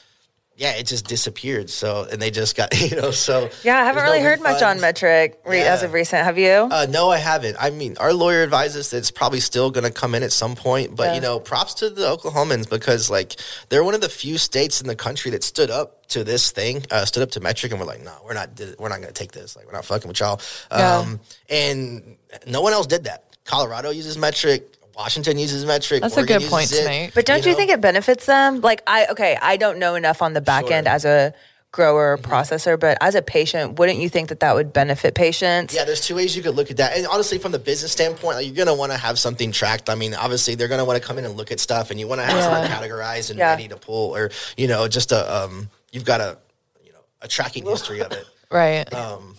[0.62, 1.68] yeah, it just disappeared.
[1.70, 3.50] So, and they just got, you know, so.
[3.64, 5.72] Yeah, I haven't really no heard much on Metrc re- yeah.
[5.72, 6.22] as of recent.
[6.22, 6.68] Have you?
[6.70, 7.56] Uh, no, I haven't.
[7.58, 10.54] I mean, our lawyer advises that it's probably still going to come in at some
[10.54, 10.94] point.
[10.94, 11.14] But, yeah.
[11.16, 13.34] you know, props to the Oklahomans because, like,
[13.70, 16.86] they're one of the few states in the country that stood up to this thing,
[16.92, 19.12] uh, stood up to Metrc, and we're like, no, we're not, we're not going to
[19.12, 19.56] take this.
[19.56, 20.40] Like, we're not fucking with y'all.
[20.70, 21.18] Um,
[21.50, 21.56] yeah.
[21.56, 23.36] And no one else did that.
[23.44, 24.62] Colorado uses Metrc.
[24.97, 26.01] Washington uses Metrc.
[26.01, 27.14] That's Oregon a good point to make.
[27.14, 27.51] But don't you, know?
[27.51, 28.61] you, think it benefits them?
[28.61, 30.74] Like I okay, I don't know enough on the back sure.
[30.74, 31.34] end as a
[31.72, 32.30] grower mm-hmm.
[32.30, 35.74] processor, but as a patient, wouldn't you think that that would benefit patients?
[35.74, 36.97] Yeah, there's two ways you could look at that.
[36.97, 39.88] And honestly, from the business standpoint, like, you're going to want to have something tracked.
[39.90, 41.99] I mean, obviously, they're going to want to come in and look at stuff, and
[41.99, 42.43] you want to have yeah.
[42.43, 43.51] something categorized and yeah.
[43.51, 46.38] ready to pull, or you know, just a um, you've got a
[46.84, 48.93] you know a tracking history of it, right?
[48.93, 49.34] Um,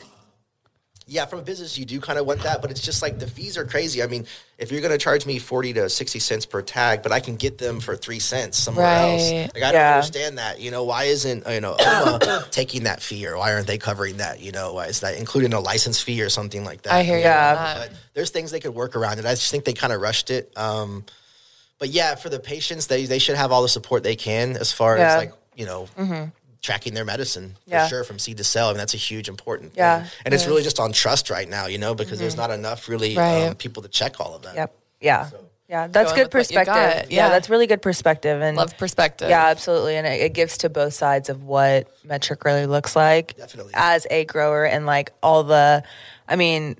[1.05, 3.27] yeah, from a business, you do kind of want that, but it's just like the
[3.27, 4.01] fees are crazy.
[4.01, 4.25] I mean,
[4.57, 7.35] if you're going to charge me 40 to 60 cents per tag, but I can
[7.35, 9.13] get them for three cents somewhere right.
[9.13, 9.53] else.
[9.53, 10.61] Like, I don't understand that.
[10.61, 14.17] You know, why isn't, you know, OMMA taking that fee or why aren't they covering
[14.17, 14.39] that?
[14.39, 16.93] You know, why is that including a license fee or something like that?
[16.93, 17.23] I hear you.
[17.23, 17.79] Yeah.
[17.79, 19.25] But there's things they could work around it.
[19.25, 20.51] I just think they kind of rushed it.
[20.57, 21.03] Um,
[21.79, 24.71] but yeah, for the patients, they, they should have all the support they can as
[24.71, 25.07] far yeah.
[25.07, 26.25] as like, you know, mm-hmm
[26.63, 28.69] tracking their medicine for sure from seed to sell.
[28.69, 30.11] I mean, that's a huge important yeah, thing.
[30.25, 32.21] And it's really just on trust right now, you know, because mm-hmm.
[32.21, 33.49] there's not enough really right.
[33.49, 34.55] um, people to check all of that.
[34.55, 34.75] Yep.
[35.01, 35.25] Yeah.
[35.27, 35.49] So.
[35.69, 36.75] Yeah, that's Going good perspective.
[36.75, 37.05] Yeah.
[37.09, 37.29] yeah.
[37.29, 39.29] that's really good perspective and love perspective.
[39.29, 43.37] Yeah, absolutely, and it, it, gives to both sides of what Metrc really looks like.
[43.37, 45.83] Definitely, as a grower and like all the,
[46.27, 46.75] I mean,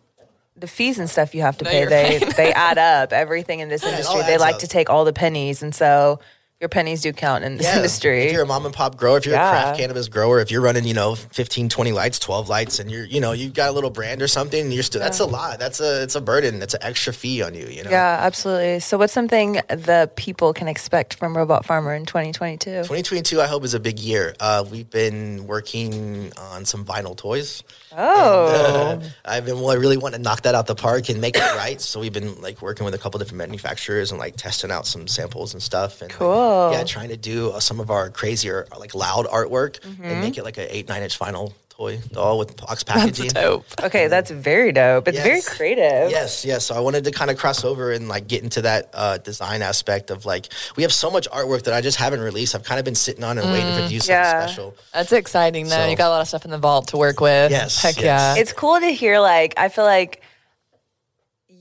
[0.58, 3.14] the fees and stuff you have to no, pay they they add up.
[3.14, 4.62] Everything in this industry, they like up.
[4.62, 6.20] to take all the pennies, and so
[6.64, 7.76] your pennies do count in this yeah.
[7.76, 8.24] industry.
[8.24, 9.50] If you're a mom and pop grower, if you're yeah.
[9.50, 12.90] a craft cannabis grower, if you're running, you know, 15, 20 lights, 12 lights, and
[12.90, 15.08] you're, you know, you've got a little brand or something, you're still, yeah.
[15.08, 15.60] that's a lot.
[15.60, 16.62] That's a, it's a burden.
[16.62, 17.92] It's an extra fee on you, you know?
[17.92, 18.80] Yeah, absolutely.
[18.80, 22.72] So what's something the people can expect from Robot Pharmer in 2022?
[22.72, 24.34] 2022, I hope is a big year.
[24.40, 27.62] Uh, we've been working on some vinyl toys.
[27.96, 31.10] Oh, and, uh, I've been well, I really want to knock that out the park
[31.10, 31.80] and make it right.
[31.80, 35.08] So we've been like working with a couple different manufacturers and like testing out some
[35.08, 36.02] samples and stuff.
[36.02, 36.30] And cool.
[36.30, 40.04] Like, yeah, trying to do uh, some of our crazier like loud artwork mm-hmm.
[40.04, 43.30] and make it like an eight nine inch vinyl toy doll with box packaging.
[43.30, 43.66] That's dope.
[43.82, 45.08] Okay, that's very dope.
[45.08, 45.26] It's yes.
[45.26, 46.12] very creative.
[46.12, 46.66] Yes, yes.
[46.66, 49.62] So I wanted to kind of cross over and like get into that uh, design
[49.62, 52.56] aspect of like we have so much artwork that I just haven't released.
[52.56, 54.46] I've kind of been sitting on and mm, waiting for to do something yeah.
[54.46, 54.76] special.
[54.94, 55.76] That's exciting though.
[55.76, 57.52] So, you got a lot of stuff in the vault to work with.
[57.52, 57.82] Yes.
[57.82, 58.04] Heck yes.
[58.04, 58.42] yeah.
[58.42, 60.22] It's cool to hear like I feel like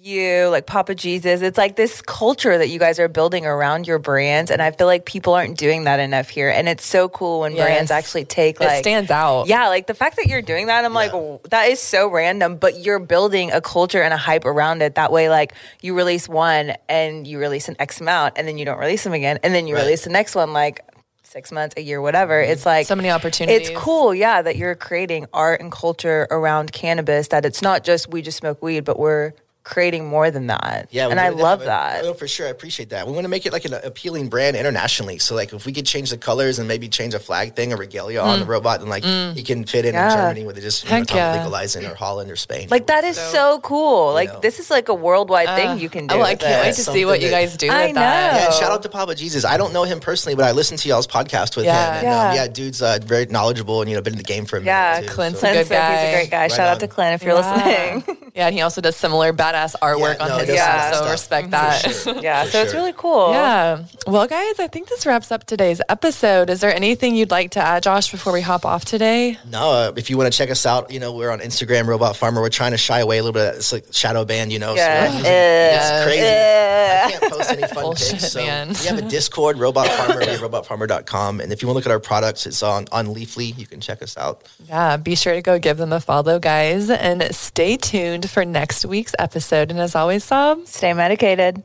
[0.05, 1.42] you, like Papa Jesus.
[1.42, 4.50] It's like this culture that you guys are building around your brands.
[4.50, 6.48] And I feel like people aren't doing that enough here.
[6.48, 7.64] And it's so cool when yes.
[7.64, 8.78] brands actually take like.
[8.78, 9.46] It stands out.
[9.46, 9.68] Yeah.
[9.68, 11.12] Like the fact that you're doing that, I'm yeah.
[11.12, 14.96] like, that is so random, but you're building a culture and a hype around it.
[14.96, 18.64] That way, like you release one and you release an X amount and then you
[18.64, 19.38] don't release them again.
[19.42, 19.82] And then you right.
[19.82, 20.80] release the next one like
[21.22, 22.42] six months, a year, whatever.
[22.42, 22.53] Mm-hmm.
[22.53, 23.68] It's like so many opportunities.
[23.68, 27.28] It's cool, yeah, that you're creating art and culture around cannabis.
[27.28, 29.32] That it's not just we just smoke weed, but we're
[29.65, 30.89] creating more than that.
[30.91, 32.05] Yeah, and I love that.
[32.05, 33.07] Oh, for sure, I appreciate that.
[33.07, 35.19] We want to make it like an appealing brand internationally.
[35.19, 37.77] So like, if we could change the colors and maybe change a flag thing, a
[37.77, 38.25] regalia mm.
[38.25, 39.37] on the robot, then like mm.
[39.37, 40.11] it can fit in yeah.
[40.11, 41.37] in Germany where they just you know, yeah.
[41.37, 42.69] legalizing or Holland or Spain.
[42.71, 44.13] Like that is so, so cool.
[44.13, 44.41] Like know.
[44.41, 46.17] this is like a worldwide uh, thing you can do.
[46.17, 47.71] Oh, I can't wait to see what you guys do.
[47.71, 48.01] I know.
[48.01, 48.43] That.
[48.43, 49.45] Yeah, shout out to Papa Jesus.
[49.45, 51.87] I don't know him personally, but I listen to y'all's podcast with yeah.
[51.87, 51.95] him.
[51.95, 52.29] And, yeah.
[52.29, 54.63] Um, yeah, dude's uh, very knowledgeable and you know been in the game for a
[54.63, 55.11] yeah, minute.
[55.11, 55.53] Clint's too, so.
[55.53, 56.01] a good guy.
[56.01, 56.43] He's a great guy.
[56.43, 56.75] Right shout on.
[56.75, 58.19] out to Clint if you're listening.
[58.35, 60.94] Yeah, and he also does similar badass artwork yeah, on no, his stuff.
[60.94, 61.78] So respect that.
[61.78, 62.18] Sure.
[62.22, 62.64] yeah, For so sure.
[62.64, 63.32] it's really cool.
[63.32, 63.84] Yeah.
[64.07, 66.50] Well, guys, I think this wraps up today's episode.
[66.50, 69.38] Is there anything you'd like to add, Josh, before we hop off today?
[69.50, 69.72] No.
[69.72, 72.40] Uh, if you want to check us out, you know, we're on Instagram, Robot Pharmer.
[72.40, 73.57] We're trying to shy away a little bit.
[73.57, 74.74] It's like shadow band, you know.
[74.74, 75.11] Yeah.
[75.11, 76.26] So it's crazy.
[76.26, 78.32] I can't post any fun Bullshit, pics.
[78.32, 78.68] So man.
[78.68, 81.40] we have a Discord, Robot Pharmer, robotpharmer.com.
[81.40, 83.57] And if you want to look at our products, it's on, on Leafly.
[83.59, 84.48] You can check us out.
[84.68, 84.96] Yeah.
[84.96, 86.90] Be sure to go give them a follow, guys.
[86.90, 89.41] And stay tuned for next week's episode.
[89.70, 91.64] And as always, Sob, stay medicated.